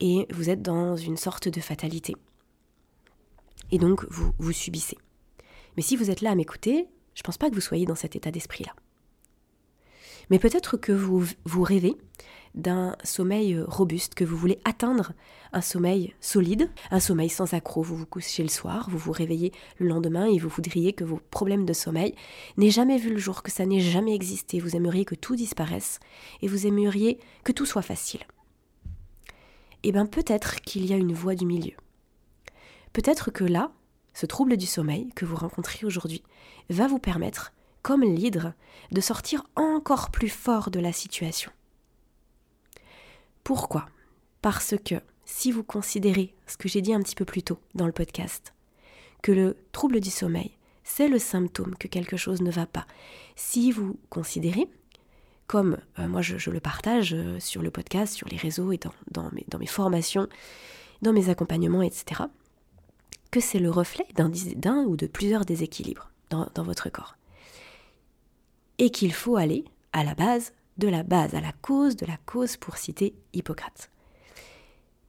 et 0.00 0.26
vous 0.30 0.50
êtes 0.50 0.62
dans 0.62 0.96
une 0.96 1.16
sorte 1.16 1.48
de 1.48 1.60
fatalité. 1.60 2.14
Et 3.70 3.78
donc 3.78 4.04
vous, 4.10 4.32
vous 4.38 4.52
subissez. 4.52 4.98
Mais 5.76 5.82
si 5.82 5.96
vous 5.96 6.10
êtes 6.10 6.20
là 6.20 6.30
à 6.30 6.34
m'écouter, 6.34 6.86
je 7.14 7.22
pense 7.22 7.38
pas 7.38 7.50
que 7.50 7.54
vous 7.54 7.60
soyez 7.60 7.86
dans 7.86 7.94
cet 7.94 8.14
état 8.14 8.30
d'esprit-là. 8.30 8.72
Mais 10.30 10.38
peut-être 10.38 10.76
que 10.76 10.92
vous, 10.92 11.26
rêvez 11.62 11.96
d'un 12.54 12.96
sommeil 13.04 13.60
robuste, 13.60 14.14
que 14.14 14.24
vous 14.24 14.36
voulez 14.36 14.58
atteindre 14.64 15.12
un 15.52 15.60
sommeil 15.60 16.14
solide, 16.20 16.70
un 16.90 17.00
sommeil 17.00 17.28
sans 17.28 17.54
accroc. 17.54 17.84
Vous 17.84 17.96
vous 17.96 18.06
couchez 18.06 18.42
le 18.42 18.48
soir, 18.48 18.88
vous 18.90 18.98
vous 18.98 19.12
réveillez 19.12 19.52
le 19.78 19.86
lendemain 19.88 20.26
et 20.26 20.38
vous 20.38 20.48
voudriez 20.48 20.92
que 20.92 21.04
vos 21.04 21.20
problèmes 21.30 21.66
de 21.66 21.72
sommeil 21.72 22.14
n'aient 22.56 22.70
jamais 22.70 22.98
vu 22.98 23.10
le 23.10 23.18
jour, 23.18 23.42
que 23.42 23.52
ça 23.52 23.66
n'ait 23.66 23.80
jamais 23.80 24.14
existé. 24.14 24.58
Vous 24.58 24.74
aimeriez 24.74 25.04
que 25.04 25.14
tout 25.14 25.36
disparaisse 25.36 26.00
et 26.42 26.48
vous 26.48 26.66
aimeriez 26.66 27.18
que 27.44 27.52
tout 27.52 27.66
soit 27.66 27.82
facile. 27.82 28.24
Eh 29.82 29.92
bien 29.92 30.06
peut-être 30.06 30.60
qu'il 30.62 30.86
y 30.86 30.92
a 30.92 30.96
une 30.96 31.12
voie 31.12 31.34
du 31.34 31.46
milieu. 31.46 31.74
Peut-être 32.92 33.30
que 33.30 33.44
là, 33.44 33.70
ce 34.14 34.24
trouble 34.24 34.56
du 34.56 34.66
sommeil 34.66 35.10
que 35.14 35.26
vous 35.26 35.36
rencontrez 35.36 35.84
aujourd'hui 35.84 36.22
va 36.70 36.88
vous 36.88 36.98
permettre, 36.98 37.52
comme 37.86 38.02
l'hydre, 38.02 38.52
de 38.90 39.00
sortir 39.00 39.44
encore 39.54 40.10
plus 40.10 40.28
fort 40.28 40.72
de 40.72 40.80
la 40.80 40.92
situation. 40.92 41.52
Pourquoi? 43.44 43.86
Parce 44.42 44.74
que 44.84 44.96
si 45.24 45.52
vous 45.52 45.62
considérez 45.62 46.34
ce 46.48 46.56
que 46.56 46.68
j'ai 46.68 46.82
dit 46.82 46.92
un 46.92 47.00
petit 47.00 47.14
peu 47.14 47.24
plus 47.24 47.44
tôt 47.44 47.60
dans 47.76 47.86
le 47.86 47.92
podcast, 47.92 48.54
que 49.22 49.30
le 49.30 49.56
trouble 49.70 50.00
du 50.00 50.10
sommeil, 50.10 50.50
c'est 50.82 51.06
le 51.06 51.20
symptôme 51.20 51.76
que 51.76 51.86
quelque 51.86 52.16
chose 52.16 52.42
ne 52.42 52.50
va 52.50 52.66
pas, 52.66 52.88
si 53.36 53.70
vous 53.70 53.96
considérez, 54.10 54.66
comme 55.46 55.78
euh, 56.00 56.08
moi 56.08 56.22
je, 56.22 56.50
le 56.50 56.58
partage 56.58 57.14
euh, 57.14 57.38
sur 57.38 57.62
le 57.62 57.70
podcast, 57.70 58.14
sur 58.14 58.26
les 58.26 58.36
réseaux 58.36 58.72
et 58.72 58.80
dans, 59.12 59.30
mes, 59.30 59.44
dans 59.46 59.60
mes, 59.60 59.66
formations, 59.66 60.26
dans 61.02 61.12
mes 61.12 61.28
accompagnements, 61.28 61.82
etc., 61.82 62.22
que 63.30 63.38
c'est 63.38 63.60
le 63.60 63.70
reflet 63.70 64.08
d'un 64.12 64.82
ou 64.86 64.96
de 64.96 65.06
plusieurs 65.06 65.44
déséquilibres 65.44 66.10
dans 66.30 66.64
votre 66.64 66.90
corps. 66.90 67.16
Et 68.78 68.90
qu'il 68.90 69.12
faut 69.12 69.36
aller 69.36 69.64
à 69.92 70.04
la 70.04 70.14
base 70.14 70.52
de 70.76 70.88
la 70.88 71.02
base, 71.02 71.34
à 71.34 71.40
la 71.40 71.52
cause 71.52 71.96
de 71.96 72.06
la 72.06 72.18
cause 72.18 72.56
pour 72.56 72.76
citer 72.76 73.14
Hippocrate. 73.32 73.90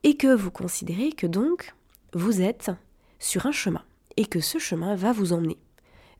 Et 0.02 0.16
que 0.16 0.34
vous 0.34 0.50
considérez 0.50 1.12
que 1.12 1.26
donc 1.26 1.74
vous 2.14 2.40
êtes 2.40 2.70
sur 3.18 3.46
un 3.46 3.52
chemin 3.52 3.84
et 4.16 4.24
que 4.24 4.40
ce 4.40 4.58
chemin 4.58 4.94
va 4.94 5.12
vous 5.12 5.32
emmener 5.32 5.58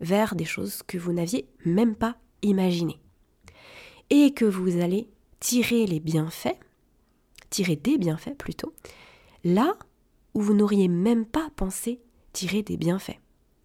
vers 0.01 0.35
des 0.35 0.45
choses 0.45 0.83
que 0.83 0.99
vous 0.99 1.13
n'aviez 1.13 1.49
même 1.65 1.95
pas 1.95 2.17
imaginées. 2.43 3.01
Et 4.11 4.33
que 4.33 4.45
vous 4.45 4.81
allez 4.81 5.09
tirer 5.41 5.87
les 5.87 6.01
bienfaits, 6.01 6.59
tirer 7.51 7.77
des 7.77 7.99
bienfaits 7.99 8.37
plutôt, 8.37 8.73
là 9.45 9.77
où 10.35 10.41
vous 10.41 10.55
n'auriez 10.55 10.89
même 10.89 11.27
pas 11.27 11.51
pensé 11.57 12.01
tirer 12.33 12.63
des 12.63 12.77
bienfaits 12.77 13.19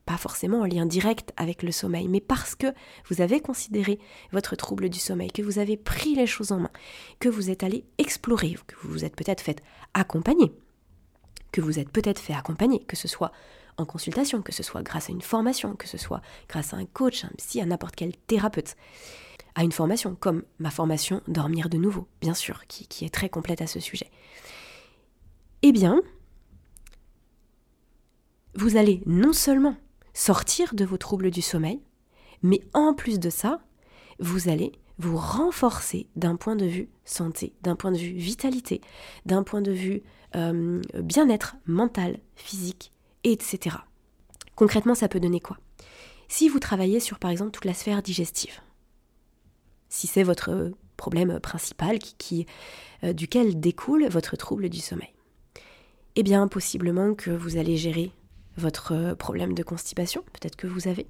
pas 0.06 0.18
forcément 0.18 0.62
en 0.62 0.66
lien 0.66 0.86
direct 0.86 1.32
avec 1.38 1.64
le 1.64 1.72
sommeil, 1.72 2.08
mais 2.08 2.20
parce 2.20 2.56
que 2.56 2.68
vous 3.10 3.22
avez 3.22 3.40
considéré 3.40 4.00
votre 4.32 4.56
trouble 4.56 4.90
du 4.90 5.00
sommeil, 5.00 5.32
que 5.32 5.42
vous 5.42 5.60
avez 5.60 5.78
pris 5.78 6.16
les 6.16 6.28
choses 6.28 6.52
en 6.52 6.60
main, 6.60 6.72
que 7.20 7.30
vous 7.30 7.50
êtes 7.50 7.64
allé 7.64 7.86
explorer, 7.98 8.56
que 8.68 8.76
vous 8.82 8.92
vous 8.92 9.06
êtes 9.06 9.16
peut-être 9.16 9.42
fait 9.42 9.62
accompagner, 9.94 10.52
que 11.52 11.62
vous 11.62 11.80
êtes 11.80 11.90
peut-être 11.90 12.20
fait 12.20 12.34
accompagner, 12.34 12.80
que 12.84 12.98
ce 12.98 13.08
soit 13.08 13.32
en 13.78 13.86
consultation, 13.86 14.42
que 14.42 14.52
ce 14.52 14.64
soit 14.64 14.84
grâce 14.84 15.10
à 15.10 15.14
une 15.14 15.22
formation, 15.22 15.76
que 15.76 15.88
ce 15.88 15.98
soit 15.98 16.22
grâce 16.50 16.74
à 16.74 16.78
un 16.78 16.86
coach, 16.86 17.24
un 17.24 17.32
psy, 17.38 17.62
à 17.62 17.66
n'importe 17.66 17.96
quel 17.96 18.16
thérapeute, 18.16 18.76
à 19.56 19.64
une 19.64 19.72
formation 19.72 20.16
comme 20.16 20.44
ma 20.60 20.70
formation 20.70 21.22
Dormir 21.28 21.70
de 21.70 21.78
nouveau, 21.78 22.08
bien 22.22 22.34
sûr, 22.34 22.68
qui, 22.68 22.88
qui 22.88 23.06
est 23.06 23.14
très 23.14 23.30
complète 23.30 23.62
à 23.62 23.68
ce 23.68 23.80
sujet. 23.80 24.10
Eh 25.62 25.72
bien, 25.72 26.02
vous 28.56 28.78
allez 28.78 29.02
non 29.06 29.34
seulement 29.34 29.76
sortir 30.14 30.74
de 30.76 30.86
vos 30.86 30.98
troubles 30.98 31.32
du 31.32 31.42
sommeil, 31.42 31.82
mais 32.42 32.62
en 32.74 32.94
plus 32.94 33.20
de 33.20 33.30
ça, 33.30 33.60
vous 34.20 34.50
allez 34.50 34.72
vous 35.00 35.18
renforcer 35.18 36.08
d'un 36.16 36.36
point 36.36 36.56
de 36.56 36.66
vue 36.66 36.90
santé, 37.04 37.54
d'un 37.62 37.76
point 37.76 37.92
de 37.92 37.98
vue 37.98 38.14
vitalité, 38.14 38.82
d'un 39.26 39.44
point 39.44 39.62
de 39.62 39.72
vue 39.72 40.04
euh, 40.36 40.82
bien-être 40.96 41.56
mental, 41.66 42.20
physique, 42.36 42.92
etc. 43.24 43.78
Concrètement, 44.56 44.96
ça 44.96 45.08
peut 45.08 45.20
donner 45.20 45.40
quoi? 45.40 45.58
Si 46.28 46.50
vous 46.50 46.60
travaillez 46.60 47.00
sur 47.00 47.20
par 47.20 47.32
exemple 47.32 47.52
toute 47.52 47.66
la 47.66 47.74
sphère 47.74 48.02
digestive, 48.02 48.62
si 49.90 50.08
c'est 50.08 50.24
votre 50.24 50.72
problème 50.98 51.40
principal 51.40 52.00
euh, 53.04 53.14
duquel 53.14 53.60
découle 53.60 54.08
votre 54.08 54.36
trouble 54.36 54.70
du 54.70 54.80
sommeil, 54.80 55.14
eh 56.16 56.24
bien 56.24 56.48
possiblement 56.48 57.14
que 57.14 57.32
vous 57.32 57.58
allez 57.58 57.78
gérer 57.78 58.12
votre 58.58 58.94
euh, 58.94 59.16
problème 59.16 59.54
de 59.54 59.64
constipation, 59.64 60.24
peut-être 60.34 60.56
que 60.56 60.68
vous 60.68 60.88
avez. 60.88 61.08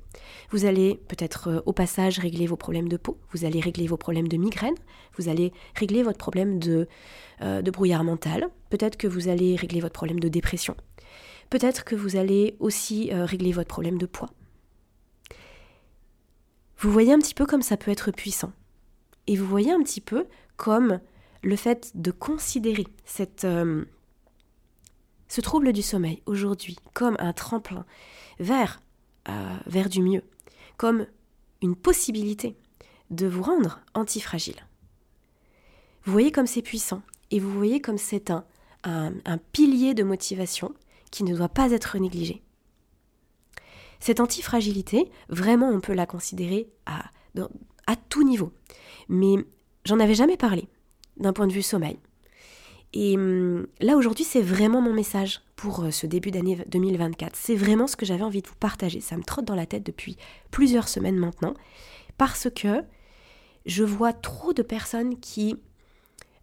Vous 0.52 0.66
allez 0.66 1.00
peut-être 1.08 1.50
euh, 1.50 1.62
au 1.66 1.74
passage 1.74 2.20
régler 2.20 2.48
vos 2.48 2.56
problèmes 2.56 2.88
de 2.88 2.98
peau, 2.98 3.18
vous 3.32 3.46
allez 3.46 3.60
régler 3.60 3.88
vos 3.88 3.98
problèmes 3.98 4.28
de 4.28 4.38
migraine, 4.38 4.76
vous 5.18 5.30
allez 5.30 5.52
régler 5.76 6.04
votre 6.04 6.18
problème 6.18 6.60
de, 6.60 6.88
euh, 7.42 7.62
de 7.62 7.72
brouillard 7.72 8.04
mental, 8.04 8.50
peut-être 8.70 8.98
que 8.98 9.08
vous 9.08 9.28
allez 9.28 9.56
régler 9.56 9.80
votre 9.80 9.94
problème 9.94 10.20
de 10.20 10.30
dépression, 10.30 10.76
peut-être 11.50 11.84
que 11.84 11.96
vous 11.96 12.16
allez 12.16 12.56
aussi 12.60 13.12
régler 13.14 13.52
votre 13.52 13.68
problème 13.68 13.98
de 13.98 14.06
poids. 14.06 14.30
Vous 16.78 16.92
voyez 16.92 17.14
un 17.14 17.20
petit 17.20 17.34
peu 17.34 17.46
comme 17.46 17.62
ça 17.62 17.78
peut 17.78 17.92
être 17.92 18.12
puissant. 18.12 18.52
Et 19.28 19.38
vous 19.38 19.46
voyez 19.46 19.72
un 19.72 19.82
petit 19.82 20.02
peu 20.02 20.26
comme 20.58 21.00
le 21.42 21.56
fait 21.56 21.92
de 21.96 22.12
considérer 22.12 22.86
cette, 23.06 23.48
ce 25.34 25.42
trouble 25.42 25.74
du 25.74 25.82
sommeil 25.82 26.22
aujourd'hui 26.28 26.76
comme 26.94 27.16
un 27.18 27.34
tremplin 27.34 27.88
vers, 28.40 28.84
euh, 29.30 29.58
vers 29.66 29.90
du 29.90 30.04
mieux, 30.04 30.22
comme 30.78 31.08
une 31.64 31.76
possibilité 31.76 32.56
de 33.10 33.26
vous 33.26 33.42
rendre 33.42 33.80
antifragile. 33.96 34.68
Vous 36.04 36.12
voyez 36.12 36.32
comme 36.32 36.46
c'est 36.46 36.62
puissant 36.62 37.02
et 37.32 37.40
vous 37.40 37.52
voyez 37.52 37.82
comme 37.82 37.98
c'est 37.98 38.30
un, 38.30 38.46
un, 38.84 39.38
pilier 39.54 39.96
de 39.96 40.04
motivation 40.04 40.76
qui 41.10 41.24
ne 41.24 41.36
doit 41.36 41.50
pas 41.50 41.72
être 41.72 41.98
négligé. 41.98 42.44
Cette 44.00 44.20
antifragilité, 44.20 45.10
vraiment, 45.30 45.70
on 45.70 45.82
peut 45.82 45.94
la 45.94 46.06
considérer 46.06 46.70
à, 46.86 47.06
à 47.88 47.96
tout 47.96 48.24
niveau. 48.24 48.54
Mais 49.10 49.38
j'en 49.84 50.00
avais 50.00 50.14
jamais 50.14 50.38
parlé 50.38 50.68
d'un 51.18 51.34
point 51.34 51.48
de 51.48 51.54
vue 51.54 51.64
sommeil. 51.64 51.98
Et 52.94 53.16
hum, 53.16 53.68
là 53.82 53.98
aujourd'hui, 53.98 54.24
c'est 54.24 54.42
vraiment 54.42 54.82
mon 54.82 54.94
message 54.94 55.42
pour 55.56 55.84
euh, 55.84 55.92
ce 55.92 56.06
début 56.06 56.32
d'année 56.32 56.60
2024. 56.68 57.36
C'est 57.36 57.56
vraiment 57.56 57.88
ce 57.88 57.96
que 57.96 58.06
j'avais 58.06 58.24
envie 58.24 58.42
de 58.42 58.48
vous 58.48 58.56
partager. 58.56 59.02
Ça 59.02 59.18
me 59.18 59.24
trotte 59.24 59.46
dans 59.46 59.56
la 59.56 59.66
tête 59.66 59.86
depuis 59.86 60.18
plusieurs 60.52 60.88
semaines 60.88 61.18
maintenant, 61.18 61.56
parce 62.18 62.48
que 62.56 62.84
je 63.66 63.84
vois 63.84 64.14
trop 64.14 64.54
de 64.54 64.62
personnes 64.62 65.20
qui 65.20 65.56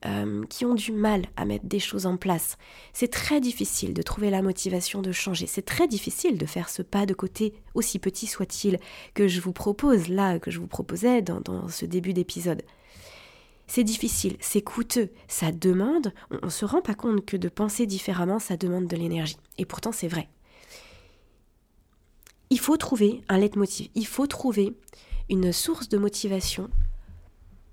euh, 0.06 0.44
qui 0.48 0.64
ont 0.64 0.74
du 0.74 0.92
mal 0.92 1.26
à 1.36 1.44
mettre 1.44 1.66
des 1.66 1.78
choses 1.78 2.06
en 2.06 2.16
place. 2.16 2.56
C'est 2.94 3.10
très 3.10 3.38
difficile 3.38 3.92
de 3.92 4.00
trouver 4.00 4.30
la 4.30 4.40
motivation 4.40 5.02
de 5.02 5.12
changer. 5.12 5.46
C'est 5.46 5.60
très 5.60 5.86
difficile 5.86 6.38
de 6.38 6.46
faire 6.46 6.70
ce 6.70 6.80
pas 6.80 7.04
de 7.04 7.12
côté, 7.12 7.52
aussi 7.74 7.98
petit 7.98 8.26
soit-il, 8.26 8.78
que 9.12 9.28
je 9.28 9.42
vous 9.42 9.52
propose 9.52 10.08
là, 10.08 10.38
que 10.38 10.50
je 10.50 10.58
vous 10.58 10.66
proposais 10.66 11.20
dans 11.20 11.68
ce 11.68 11.84
début 11.84 12.14
d'épisode. 12.14 12.62
C'est 13.72 13.84
difficile, 13.84 14.36
c'est 14.40 14.62
coûteux, 14.62 15.10
ça 15.28 15.52
demande, 15.52 16.12
on 16.42 16.46
ne 16.46 16.50
se 16.50 16.64
rend 16.64 16.82
pas 16.82 16.96
compte 16.96 17.24
que 17.24 17.36
de 17.36 17.48
penser 17.48 17.86
différemment, 17.86 18.40
ça 18.40 18.56
demande 18.56 18.88
de 18.88 18.96
l'énergie. 18.96 19.36
Et 19.58 19.64
pourtant, 19.64 19.92
c'est 19.92 20.08
vrai. 20.08 20.28
Il 22.50 22.58
faut 22.58 22.76
trouver 22.76 23.20
un 23.28 23.38
leitmotiv, 23.38 23.88
il 23.94 24.08
faut 24.08 24.26
trouver 24.26 24.74
une 25.28 25.52
source 25.52 25.88
de 25.88 25.98
motivation 25.98 26.68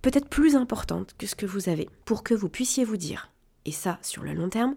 peut-être 0.03 0.29
plus 0.29 0.55
importante 0.55 1.15
que 1.17 1.25
ce 1.25 1.33
que 1.33 1.47
vous 1.47 1.67
avez 1.67 1.89
pour 2.05 2.21
que 2.21 2.35
vous 2.35 2.47
puissiez 2.47 2.85
vous 2.85 2.97
dire, 2.97 3.31
et 3.65 3.71
ça 3.71 3.97
sur 4.03 4.21
le 4.21 4.33
long 4.33 4.49
terme, 4.49 4.75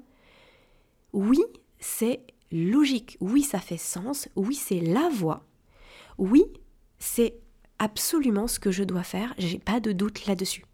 oui, 1.12 1.44
c'est 1.80 2.22
logique, 2.50 3.18
oui, 3.20 3.42
ça 3.42 3.58
fait 3.58 3.76
sens, 3.76 4.30
oui, 4.36 4.54
c'est 4.54 4.80
la 4.80 5.10
voie, 5.10 5.44
oui, 6.16 6.44
c'est 6.98 7.34
absolument 7.78 8.46
ce 8.46 8.58
que 8.58 8.70
je 8.70 8.84
dois 8.84 9.02
faire, 9.02 9.34
j'ai 9.36 9.58
pas 9.58 9.80
de 9.80 9.92
doute 9.92 10.24
là-dessus 10.24 10.64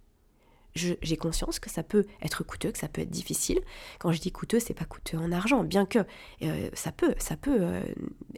j'ai 0.77 1.17
conscience 1.17 1.59
que 1.59 1.71
ça 1.71 1.83
peut 1.83 2.05
être 2.23 2.45
coûteux, 2.45 2.71
que 2.71 2.79
ça 2.79 2.89
peut 2.89 3.03
être 3.03 3.11
difficile. 3.11 3.61
Quand 3.99 4.13
je 4.13 4.21
dis 4.21 4.31
coûteux, 4.31 4.61
c'est 4.61 4.75
pas 4.75 4.85
coûteux 4.85 5.19
en 5.19 5.33
argent, 5.33 5.65
bien 5.65 5.87
que 5.87 6.01
euh, 6.43 6.69
ça 6.75 6.93
peut, 6.93 7.15
ça 7.19 7.37
peut 7.37 7.59
euh, 7.61 7.83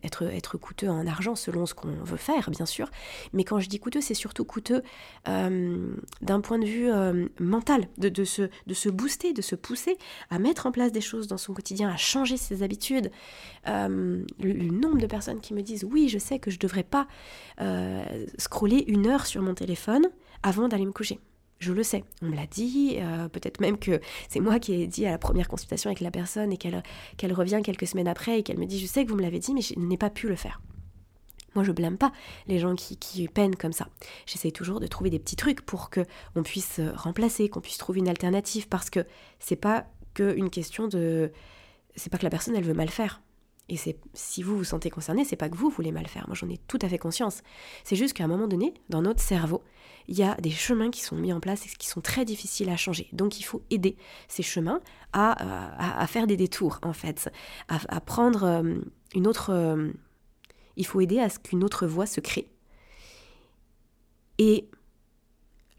être, 0.03 0.57
coûteux 0.59 0.89
en 0.89 1.07
argent 1.07 1.35
selon 1.35 1.67
ce 1.67 1.75
qu'on 1.75 1.89
veut 1.89 2.17
faire, 2.17 2.51
bien 2.51 2.67
sûr. 2.67 2.91
Mais 3.33 3.45
quand 3.45 3.61
je 3.61 3.69
dis 3.69 3.79
coûteux, 3.79 4.01
c'est 4.01 4.15
surtout 4.15 4.45
coûteux 4.45 4.83
euh, 5.29 5.95
d'un 6.23 6.41
point 6.41 6.59
de 6.59 6.67
vue 6.67 6.91
mental, 7.41 7.89
de, 7.99 8.25
se, 8.25 8.89
booster, 8.89 9.33
de 9.33 9.43
se 9.43 9.55
pousser 9.55 9.99
à 10.31 10.39
mettre 10.39 10.67
en 10.67 10.73
place 10.73 10.93
des 10.93 11.01
choses 11.01 11.27
dans 11.27 11.39
son 11.39 11.55
quotidien, 11.55 11.91
à 11.91 11.97
changer 11.97 12.37
ses 12.37 12.63
habitudes. 12.63 13.11
Le, 13.67 14.25
le, 14.39 14.69
nombre 14.69 14.99
de 14.99 15.07
personnes 15.07 15.41
qui 15.41 15.55
me 15.55 15.63
disent 15.63 15.85
oui, 15.85 16.09
je 16.09 16.19
sais 16.19 16.39
que 16.39 16.51
je 16.51 16.59
devrais 16.59 16.85
pas 16.85 17.07
scroller 18.39 18.85
une 18.87 19.07
heure 19.07 19.27
sur 19.27 19.43
mon 19.43 19.55
téléphone 19.55 20.07
avant 20.43 20.69
d'aller 20.69 20.87
me 20.87 20.93
coucher. 20.93 21.21
Je 21.59 21.73
le 21.73 21.83
sais, 21.83 22.05
on 22.23 22.27
me 22.27 22.37
l'a 22.37 22.47
dit, 22.47 22.99
euh, 23.01 23.29
peut-être 23.29 23.61
même 23.61 23.79
que 23.79 24.01
c'est 24.29 24.39
moi 24.39 24.61
qui 24.61 24.75
ai 24.75 24.87
dit 24.87 25.07
à 25.07 25.11
la 25.11 25.19
première 25.19 25.49
consultation 25.49 25.91
avec 25.91 26.01
la 26.01 26.13
personne 26.13 26.53
et 26.53 26.57
qu'elle 26.57 27.33
revient 27.33 27.61
quelques 27.65 27.87
semaines 27.87 28.07
après 28.07 28.39
et 28.39 28.43
qu'elle 28.45 28.59
me 28.59 28.67
dit 28.67 28.79
je 28.79 28.87
sais 28.87 29.05
que 29.05 29.11
vous 29.11 29.17
me 29.17 29.23
l'avez 29.23 29.41
dit 29.41 29.53
mais 29.55 29.61
je 29.61 29.77
n'ai 29.77 29.97
pas 29.97 30.11
pu 30.11 30.29
le 30.29 30.37
faire. 30.37 30.61
Moi 31.57 31.65
je 31.65 31.73
blâme 31.73 31.99
pas 31.99 32.13
les 32.47 32.61
gens 32.61 32.77
qui, 32.77 33.27
peinent 33.27 33.57
comme 33.57 33.73
ça. 33.73 33.89
J'essaye 34.27 34.53
toujours 34.53 34.79
de 34.79 34.87
trouver 34.87 35.11
des 35.11 35.19
petits 35.19 35.35
trucs 35.35 35.63
pour 35.63 35.91
que 35.91 36.05
on 36.37 36.45
puisse 36.45 36.81
remplacer, 36.95 37.49
qu'on 37.49 37.61
puisse 37.61 37.79
trouver 37.79 37.99
une 37.99 38.09
alternative 38.09 38.69
parce 38.69 38.89
que 38.89 39.05
c'est 39.41 39.57
pas 39.57 39.87
que 40.15 40.37
une 40.37 40.51
question 40.51 40.87
de 40.87 41.33
c'est 41.97 42.11
pas 42.11 42.19
que 42.19 42.25
la 42.25 42.31
personne 42.31 42.55
elle 42.55 42.65
veut 42.65 42.75
mal 42.75 42.89
faire. 42.89 43.21
Et 43.69 43.77
c'est 43.77 43.99
si 44.15 44.43
vous 44.43 44.57
vous 44.57 44.65
sentez 44.65 44.91
concerné, 44.91 45.25
c'est 45.25 45.37
pas 45.37 45.49
que 45.49 45.57
vous 45.57 45.69
voulez 45.69 45.93
mal 45.93 46.07
faire. 46.07 46.25
Moi, 46.27 46.35
j'en 46.35 46.49
ai 46.49 46.57
tout 46.57 46.79
à 46.81 46.89
fait 46.89 46.99
conscience. 46.99 47.43
C'est 47.85 47.97
juste 47.97 48.15
qu'à 48.15 48.25
un 48.25 48.29
moment 48.29 48.49
donné, 48.49 48.73
dans 48.89 49.03
notre 49.03 49.21
cerveau, 49.21 49.63
il 50.09 50.19
y 50.19 50.23
a 50.23 50.35
des 50.37 50.51
chemins 50.51 50.91
qui 50.91 51.03
sont 51.03 51.17
mis 51.17 51.33
en 51.33 51.41
place 51.41 51.67
et 51.67 51.69
qui 51.69 51.87
sont 51.87 52.01
très 52.01 52.25
difficiles 52.25 52.71
à 52.71 52.77
changer. 52.77 53.09
Donc, 53.13 53.39
il 53.39 53.43
faut 53.43 53.63
aider 53.71 53.97
ces 54.27 54.43
chemins 54.43 54.81
à, 55.13 56.01
à, 56.01 56.07
faire 56.07 56.27
des 56.27 56.37
détours, 56.37 56.79
en 56.83 56.93
fait, 56.93 57.31
à, 57.69 58.01
prendre 58.01 58.45
euh, 58.45 58.75
une 59.15 59.27
autre. 59.27 59.51
Euh, 59.51 59.93
il 60.77 60.87
faut 60.87 61.01
aider 61.01 61.19
à 61.19 61.29
ce 61.29 61.39
qu'une 61.39 61.63
autre 61.63 61.87
voie 61.87 62.07
se 62.07 62.21
crée. 62.21 62.51
Et 64.39 64.69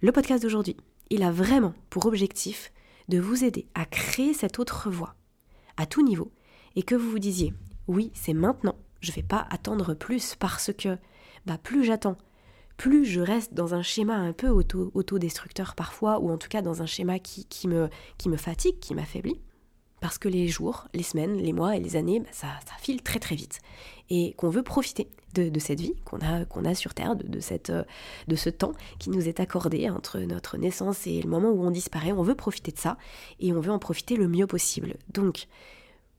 le 0.01 0.11
podcast 0.11 0.43
d'aujourd'hui, 0.43 0.77
il 1.09 1.23
a 1.23 1.31
vraiment 1.31 1.73
pour 1.89 2.05
objectif 2.05 2.71
de 3.07 3.19
vous 3.19 3.43
aider 3.43 3.65
à 3.73 3.85
créer 3.85 4.33
cette 4.33 4.59
autre 4.59 4.89
voie 4.89 5.15
à 5.77 5.85
tout 5.85 6.03
niveau 6.03 6.31
et 6.75 6.83
que 6.83 6.95
vous 6.95 7.09
vous 7.09 7.19
disiez 7.19 7.53
oui, 7.89 8.11
c'est 8.13 8.33
maintenant. 8.33 8.75
Je 9.01 9.09
ne 9.09 9.15
vais 9.15 9.23
pas 9.23 9.47
attendre 9.49 9.95
plus 9.95 10.35
parce 10.35 10.71
que 10.71 10.99
bah, 11.47 11.57
plus 11.57 11.83
j'attends, 11.83 12.17
plus 12.79 13.03
je 13.03 13.19
reste 13.19 13.53
dans 13.53 13.75
un 13.75 13.81
schéma 13.81 14.15
un 14.15 14.31
peu 14.31 14.47
auto, 14.47 14.89
autodestructeur 14.93 15.75
parfois, 15.75 16.19
ou 16.19 16.31
en 16.31 16.37
tout 16.37 16.47
cas 16.47 16.61
dans 16.61 16.81
un 16.81 16.85
schéma 16.85 17.19
qui, 17.19 17.45
me, 17.67 17.89
fatigue, 18.37 18.79
qui 18.79 18.95
m'affaiblit. 18.95 19.39
Parce 19.99 20.17
que 20.17 20.29
les 20.29 20.47
jours, 20.47 20.87
les 20.93 21.03
semaines, 21.03 21.35
les 21.35 21.51
mois 21.51 21.75
et 21.75 21.81
les 21.81 21.97
années, 21.97 22.21
bah, 22.21 22.29
ça, 22.31 22.47
file 22.79 23.03
très 23.03 23.19
très 23.19 23.35
vite. 23.35 23.59
Et 24.09 24.33
qu'on 24.37 24.49
veut 24.49 24.63
profiter 24.63 25.09
de, 25.33 25.59
cette 25.59 25.81
vie 25.81 25.93
qu'on 26.05 26.19
a, 26.19 26.69
a 26.69 26.73
sur 26.73 26.93
Terre, 26.93 27.17
de, 27.17 27.27
de, 27.27 27.41
cette, 27.41 27.69
de 27.69 28.35
ce 28.37 28.49
temps 28.49 28.71
qui 28.97 29.09
nous 29.09 29.27
est 29.27 29.41
accordé 29.41 29.89
entre 29.89 30.19
notre 30.19 30.55
naissance 30.57 31.05
et 31.05 31.21
le 31.21 31.29
moment 31.29 31.49
où 31.49 31.61
on 31.65 31.71
disparaît. 31.71 32.13
On 32.13 32.23
veut 32.23 32.33
profiter 32.33 32.71
de 32.71 32.79
ça 32.79 32.97
et 33.41 33.51
on 33.51 33.59
veut 33.59 33.73
en 33.73 33.79
profiter 33.79 34.15
le 34.15 34.29
mieux 34.29 34.47
possible. 34.47 34.95
Donc, 35.13 35.47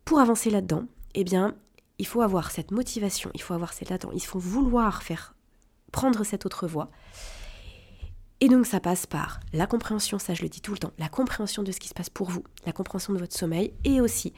pour 0.05 0.19
avancer 0.19 0.51
là-dedans, 0.51 0.85
eh 1.15 1.25
bien, 1.25 1.57
il 1.97 2.07
faut 2.07 2.21
avoir 2.21 2.51
cette 2.51 2.71
motivation, 2.71 3.31
il 3.33 3.41
faut 3.41 3.55
avoir 3.55 3.73
cette 3.73 3.93
attente, 3.93 4.13
il 4.15 4.23
faut 4.23 4.39
vouloir 4.39 5.03
faire 5.03 5.35
prendre 5.93 6.25
cette 6.25 6.47
autre 6.47 6.67
voie. 6.67 6.91
Et 8.43 8.49
donc 8.49 8.65
ça 8.65 8.81
passe 8.81 9.07
par 9.07 9.39
la 9.53 9.67
compréhension, 9.67 10.19
ça 10.19 10.33
je 10.33 10.41
le 10.41 10.49
dis 10.49 10.63
tout 10.63 10.73
le 10.73 10.79
temps, 10.79 10.93
la 10.99 11.11
compréhension 11.11 11.63
de 11.63 11.73
ce 11.73 11.79
qui 11.79 11.89
se 11.89 11.95
passe 11.95 12.09
pour 12.09 12.31
vous, 12.31 12.43
la 12.65 12.73
compréhension 12.73 13.13
de 13.13 13.19
votre 13.19 13.37
sommeil, 13.37 13.75
et 13.85 14.01
aussi 14.01 14.33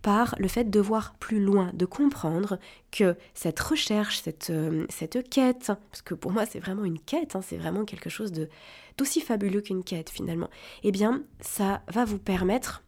par 0.00 0.36
le 0.38 0.46
fait 0.46 0.70
de 0.70 0.80
voir 0.80 1.14
plus 1.14 1.40
loin, 1.40 1.72
de 1.74 1.84
comprendre 1.84 2.60
que 2.92 3.16
cette 3.34 3.58
recherche, 3.58 4.20
cette, 4.20 4.50
euh, 4.50 4.86
cette 4.90 5.28
quête, 5.28 5.72
parce 5.90 6.02
que 6.02 6.14
pour 6.14 6.30
moi 6.30 6.46
c'est 6.46 6.60
vraiment 6.60 6.84
une 6.84 7.00
quête, 7.00 7.34
hein, 7.34 7.42
c'est 7.42 7.56
vraiment 7.56 7.84
quelque 7.84 8.08
chose 8.08 8.30
de 8.30 8.48
d'aussi 8.96 9.20
fabuleux 9.20 9.60
qu'une 9.60 9.82
quête 9.82 10.10
finalement, 10.10 10.50
eh 10.84 10.92
bien 10.92 11.24
ça 11.40 11.82
va 11.88 12.04
vous 12.04 12.18
permettre 12.18 12.84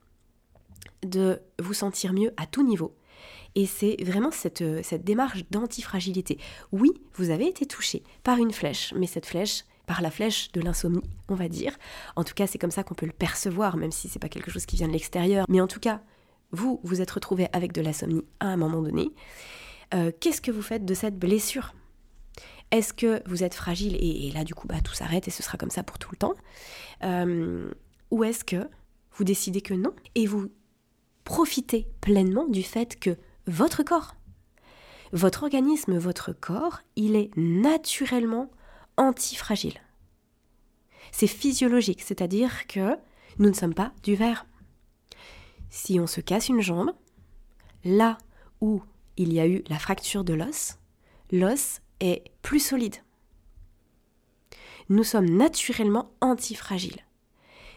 de 1.02 1.40
vous 1.60 1.74
sentir 1.74 2.12
mieux 2.12 2.32
à 2.36 2.46
tout 2.46 2.64
niveau, 2.64 2.94
et 3.54 3.66
c'est 3.66 3.96
vraiment 4.02 4.30
cette, 4.30 4.62
euh, 4.62 4.80
cette 4.82 5.04
démarche 5.04 5.44
d'antifragilité. 5.50 6.38
Oui, 6.72 6.90
vous 7.14 7.30
avez 7.30 7.46
été 7.46 7.66
touché 7.66 8.02
par 8.22 8.38
une 8.38 8.52
flèche, 8.52 8.94
mais 8.96 9.06
cette 9.06 9.26
flèche, 9.26 9.64
par 9.86 10.02
la 10.02 10.10
flèche 10.10 10.52
de 10.52 10.60
l'insomnie, 10.60 11.02
on 11.28 11.34
va 11.34 11.48
dire. 11.48 11.76
En 12.14 12.22
tout 12.22 12.34
cas, 12.34 12.46
c'est 12.46 12.58
comme 12.58 12.70
ça 12.70 12.84
qu'on 12.84 12.94
peut 12.94 13.06
le 13.06 13.12
percevoir, 13.12 13.76
même 13.76 13.90
si 13.90 14.08
c'est 14.08 14.20
pas 14.20 14.28
quelque 14.28 14.50
chose 14.50 14.66
qui 14.66 14.76
vient 14.76 14.86
de 14.86 14.92
l'extérieur. 14.92 15.46
Mais 15.48 15.60
en 15.60 15.66
tout 15.66 15.80
cas, 15.80 16.00
vous, 16.52 16.80
vous 16.84 17.00
êtes 17.00 17.10
retrouvé 17.10 17.48
avec 17.52 17.72
de 17.72 17.80
l'insomnie 17.80 18.22
à 18.38 18.46
un 18.46 18.56
moment 18.56 18.82
donné. 18.82 19.10
Euh, 19.94 20.12
qu'est-ce 20.20 20.40
que 20.40 20.52
vous 20.52 20.62
faites 20.62 20.84
de 20.84 20.94
cette 20.94 21.18
blessure? 21.18 21.74
Est-ce 22.70 22.92
que 22.92 23.20
vous 23.26 23.42
êtes 23.42 23.54
fragile 23.54 23.96
et, 23.98 24.30
là, 24.30 24.44
du 24.44 24.54
coup, 24.54 24.68
bah, 24.68 24.80
tout 24.80 24.94
s'arrête 24.94 25.26
et 25.26 25.32
ce 25.32 25.42
sera 25.42 25.58
comme 25.58 25.70
ça 25.70 25.82
pour 25.82 25.98
tout 25.98 26.10
le 26.12 26.16
temps? 26.16 26.34
Euh, 27.02 27.68
Ou 28.12 28.22
est-ce 28.22 28.44
que 28.44 28.68
vous 29.12 29.24
décidez 29.24 29.60
que 29.60 29.74
non? 29.74 29.92
Et 30.14 30.26
vous 30.26 30.52
profitez 31.24 31.86
pleinement 32.00 32.46
du 32.46 32.62
fait 32.62 32.98
que 32.98 33.16
votre 33.46 33.82
corps. 33.82 34.14
Votre 35.12 35.42
organisme, 35.42 35.98
votre 35.98 36.32
corps, 36.32 36.80
il 36.96 37.16
est 37.16 37.30
naturellement 37.36 38.50
antifragile. 38.96 39.80
C'est 41.12 41.26
physiologique, 41.26 42.02
c'est-à-dire 42.02 42.66
que 42.66 42.96
nous 43.38 43.48
ne 43.48 43.54
sommes 43.54 43.74
pas 43.74 43.92
du 44.02 44.14
verre. 44.14 44.46
Si 45.70 45.98
on 45.98 46.06
se 46.06 46.20
casse 46.20 46.48
une 46.48 46.60
jambe, 46.60 46.92
là 47.84 48.18
où 48.60 48.82
il 49.16 49.32
y 49.32 49.40
a 49.40 49.46
eu 49.46 49.62
la 49.68 49.78
fracture 49.78 50.24
de 50.24 50.34
l'os, 50.34 50.78
l'os 51.32 51.80
est 52.00 52.24
plus 52.42 52.60
solide. 52.60 52.96
Nous 54.88 55.04
sommes 55.04 55.30
naturellement 55.30 56.12
antifragiles. 56.20 57.04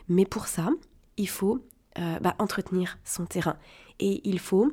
Mais 0.07 0.25
pour 0.25 0.47
ça, 0.47 0.69
il 1.17 1.29
faut 1.29 1.65
euh, 1.99 2.19
bah, 2.19 2.35
entretenir 2.39 2.97
son 3.03 3.25
terrain. 3.25 3.57
Et 3.99 4.21
il 4.27 4.39
faut 4.39 4.71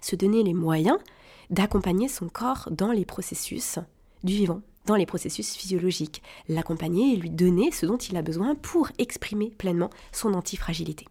se 0.00 0.16
donner 0.16 0.42
les 0.42 0.54
moyens 0.54 0.98
d'accompagner 1.50 2.08
son 2.08 2.28
corps 2.28 2.68
dans 2.70 2.92
les 2.92 3.04
processus 3.04 3.78
du 4.24 4.34
vivant, 4.34 4.62
dans 4.86 4.96
les 4.96 5.06
processus 5.06 5.54
physiologiques, 5.54 6.22
l'accompagner 6.48 7.12
et 7.12 7.16
lui 7.16 7.30
donner 7.30 7.70
ce 7.70 7.86
dont 7.86 7.96
il 7.96 8.16
a 8.16 8.22
besoin 8.22 8.54
pour 8.54 8.90
exprimer 8.98 9.50
pleinement 9.50 9.90
son 10.12 10.34
antifragilité. 10.34 11.06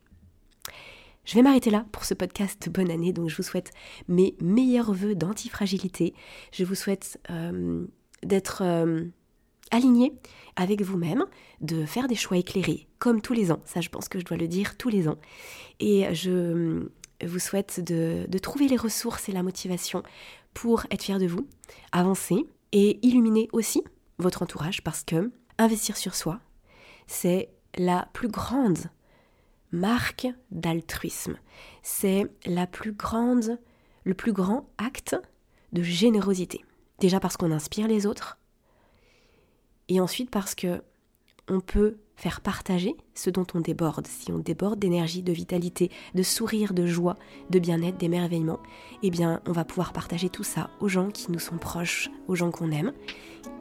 Je 1.26 1.34
vais 1.34 1.42
m'arrêter 1.42 1.72
là 1.72 1.86
pour 1.92 2.06
ce 2.06 2.14
podcast 2.14 2.70
bonne 2.70 2.92
année, 2.92 3.12
donc 3.12 3.30
je 3.30 3.36
vous 3.36 3.44
souhaite 3.44 3.72
mes 4.08 4.36
meilleurs 4.42 4.94
voeux 4.94 5.16
d'antifragilité. 5.16 6.14
Je 6.52 6.64
vous 6.64 6.76
souhaite 6.76 7.20
euh, 7.32 7.86
d'être 8.22 8.62
euh, 8.64 9.06
aligné 9.72 10.14
avec 10.56 10.82
vous-même, 10.82 11.26
de 11.62 11.86
faire 11.86 12.08
des 12.08 12.16
choix 12.16 12.38
éclairés, 12.38 12.88
comme 13.00 13.22
tous 13.22 13.34
les 13.34 13.52
ans. 13.52 13.62
Ça, 13.66 13.82
je 13.82 13.90
pense 13.90 14.08
que 14.08 14.20
je 14.20 14.26
dois 14.26 14.38
le 14.38 14.48
dire 14.48 14.78
tous 14.78 14.90
les 14.90 15.08
ans. 15.08 15.18
Et 15.80 16.14
je 16.14 16.88
vous 17.24 17.40
souhaite 17.40 17.80
de, 17.80 18.26
trouver 18.40 18.68
les 18.68 18.78
ressources 18.78 19.30
et 19.30 19.32
la 19.32 19.44
motivation 19.44 20.04
pour 20.54 20.86
être 20.92 21.04
fier 21.04 21.20
de 21.20 21.28
vous, 21.28 21.48
avancer 21.92 22.46
et 22.72 23.06
illuminer 23.06 23.50
aussi 23.52 23.84
votre 24.18 24.42
entourage 24.42 24.84
parce 24.84 25.04
que 25.04 25.32
investir 25.58 25.98
sur 25.98 26.16
soi, 26.16 26.40
c'est 27.08 27.50
la 27.78 28.08
plus 28.14 28.30
grande 28.30 28.90
marque 29.72 30.28
d'altruisme. 30.52 31.38
C'est 31.84 32.32
la 32.46 32.68
plus 32.68 32.94
grande, 32.94 33.60
le 34.04 34.14
plus 34.14 34.32
grand 34.32 34.70
acte 34.78 35.16
de 35.74 35.84
générosité. 35.84 36.64
Déjà 37.00 37.20
parce 37.20 37.36
qu'on 37.36 37.52
inspire 37.52 37.88
les 37.88 38.06
autres, 38.06 38.38
et 39.90 40.00
ensuite 40.00 40.30
parce 40.30 40.56
que 40.56 40.82
on 41.48 41.60
peut 41.60 41.98
faire 42.16 42.42
partager 42.42 42.96
ce 43.14 43.30
dont 43.30 43.46
on 43.54 43.60
déborde, 43.60 44.08
si 44.08 44.32
on 44.32 44.40
déborde 44.40 44.80
d'énergie, 44.80 45.22
de 45.22 45.34
vitalité, 45.34 45.92
de 46.16 46.24
sourire, 46.24 46.74
de 46.74 46.86
joie, 46.86 47.18
de 47.50 47.60
bien-être, 47.60 47.98
d'émerveillement, 47.98 48.60
eh 49.04 49.12
bien 49.12 49.42
on 49.46 49.52
va 49.52 49.66
pouvoir 49.66 49.94
partager 49.94 50.30
tout 50.30 50.44
ça 50.44 50.70
aux 50.80 50.88
gens 50.88 51.12
qui 51.12 51.32
nous 51.32 51.40
sont 51.40 51.58
proches, 51.58 52.10
aux 52.28 52.36
gens 52.36 52.52
qu'on 52.52 52.72
aime, 52.72 52.94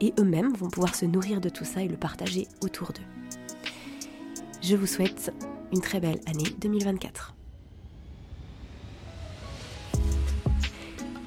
et 0.00 0.14
eux-mêmes 0.18 0.54
vont 0.54 0.68
pouvoir 0.68 0.94
se 0.94 1.04
nourrir 1.04 1.40
de 1.40 1.48
tout 1.48 1.64
ça 1.64 1.82
et 1.82 1.88
le 1.88 1.96
partager 1.96 2.46
autour 2.62 2.92
d'eux. 2.92 3.02
Je 4.62 4.76
vous 4.76 4.86
souhaite 4.86 5.32
une 5.72 5.80
très 5.80 6.00
belle 6.00 6.20
année 6.26 6.48
2024. 6.58 7.34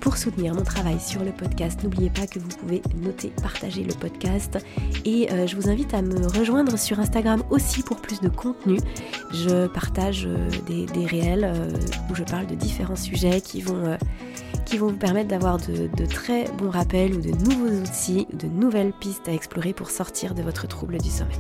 Pour 0.08 0.16
soutenir 0.16 0.54
mon 0.54 0.64
travail 0.64 1.02
sur 1.02 1.22
le 1.22 1.34
podcast, 1.34 1.84
n'oubliez 1.84 2.10
pas 2.10 2.28
que 2.28 2.40
vous 2.40 2.48
pouvez 2.48 2.82
noter, 2.96 3.34
partager 3.44 3.84
le 3.84 3.94
podcast 3.94 4.58
et 5.04 5.30
euh, 5.34 5.46
je 5.48 5.58
vous 5.58 5.68
invite 5.68 5.94
à 5.94 6.02
me 6.02 6.26
rejoindre 6.28 6.80
sur 6.80 7.02
Instagram 7.02 7.44
aussi 7.50 7.84
pour 7.84 7.98
plus 7.98 8.22
de 8.22 8.30
contenu. 8.30 8.80
Je 9.34 9.68
partage 9.68 10.26
euh, 10.26 10.48
des, 10.66 11.06
réels 11.06 11.44
euh, 11.44 11.70
où 12.10 12.16
je 12.16 12.24
parle 12.24 12.48
de 12.48 12.56
différents 12.56 12.96
sujets 12.96 13.42
qui 13.42 13.60
vont, 13.60 13.98
vous 14.78 14.94
permettre 14.94 15.28
d'avoir 15.28 15.58
de, 15.58 15.90
de 15.94 16.06
très 16.06 16.46
bons 16.58 16.70
rappels 16.70 17.14
ou 17.14 17.20
de 17.20 17.32
nouveaux 17.32 17.76
outils, 17.82 18.28
de 18.32 18.48
nouvelles 18.48 18.94
pistes 19.02 19.28
à 19.28 19.34
explorer 19.34 19.74
pour 19.74 19.90
sortir 19.90 20.36
de 20.36 20.42
votre 20.42 20.68
trouble 20.68 21.00
du 21.00 21.10
sommeil. 21.10 21.36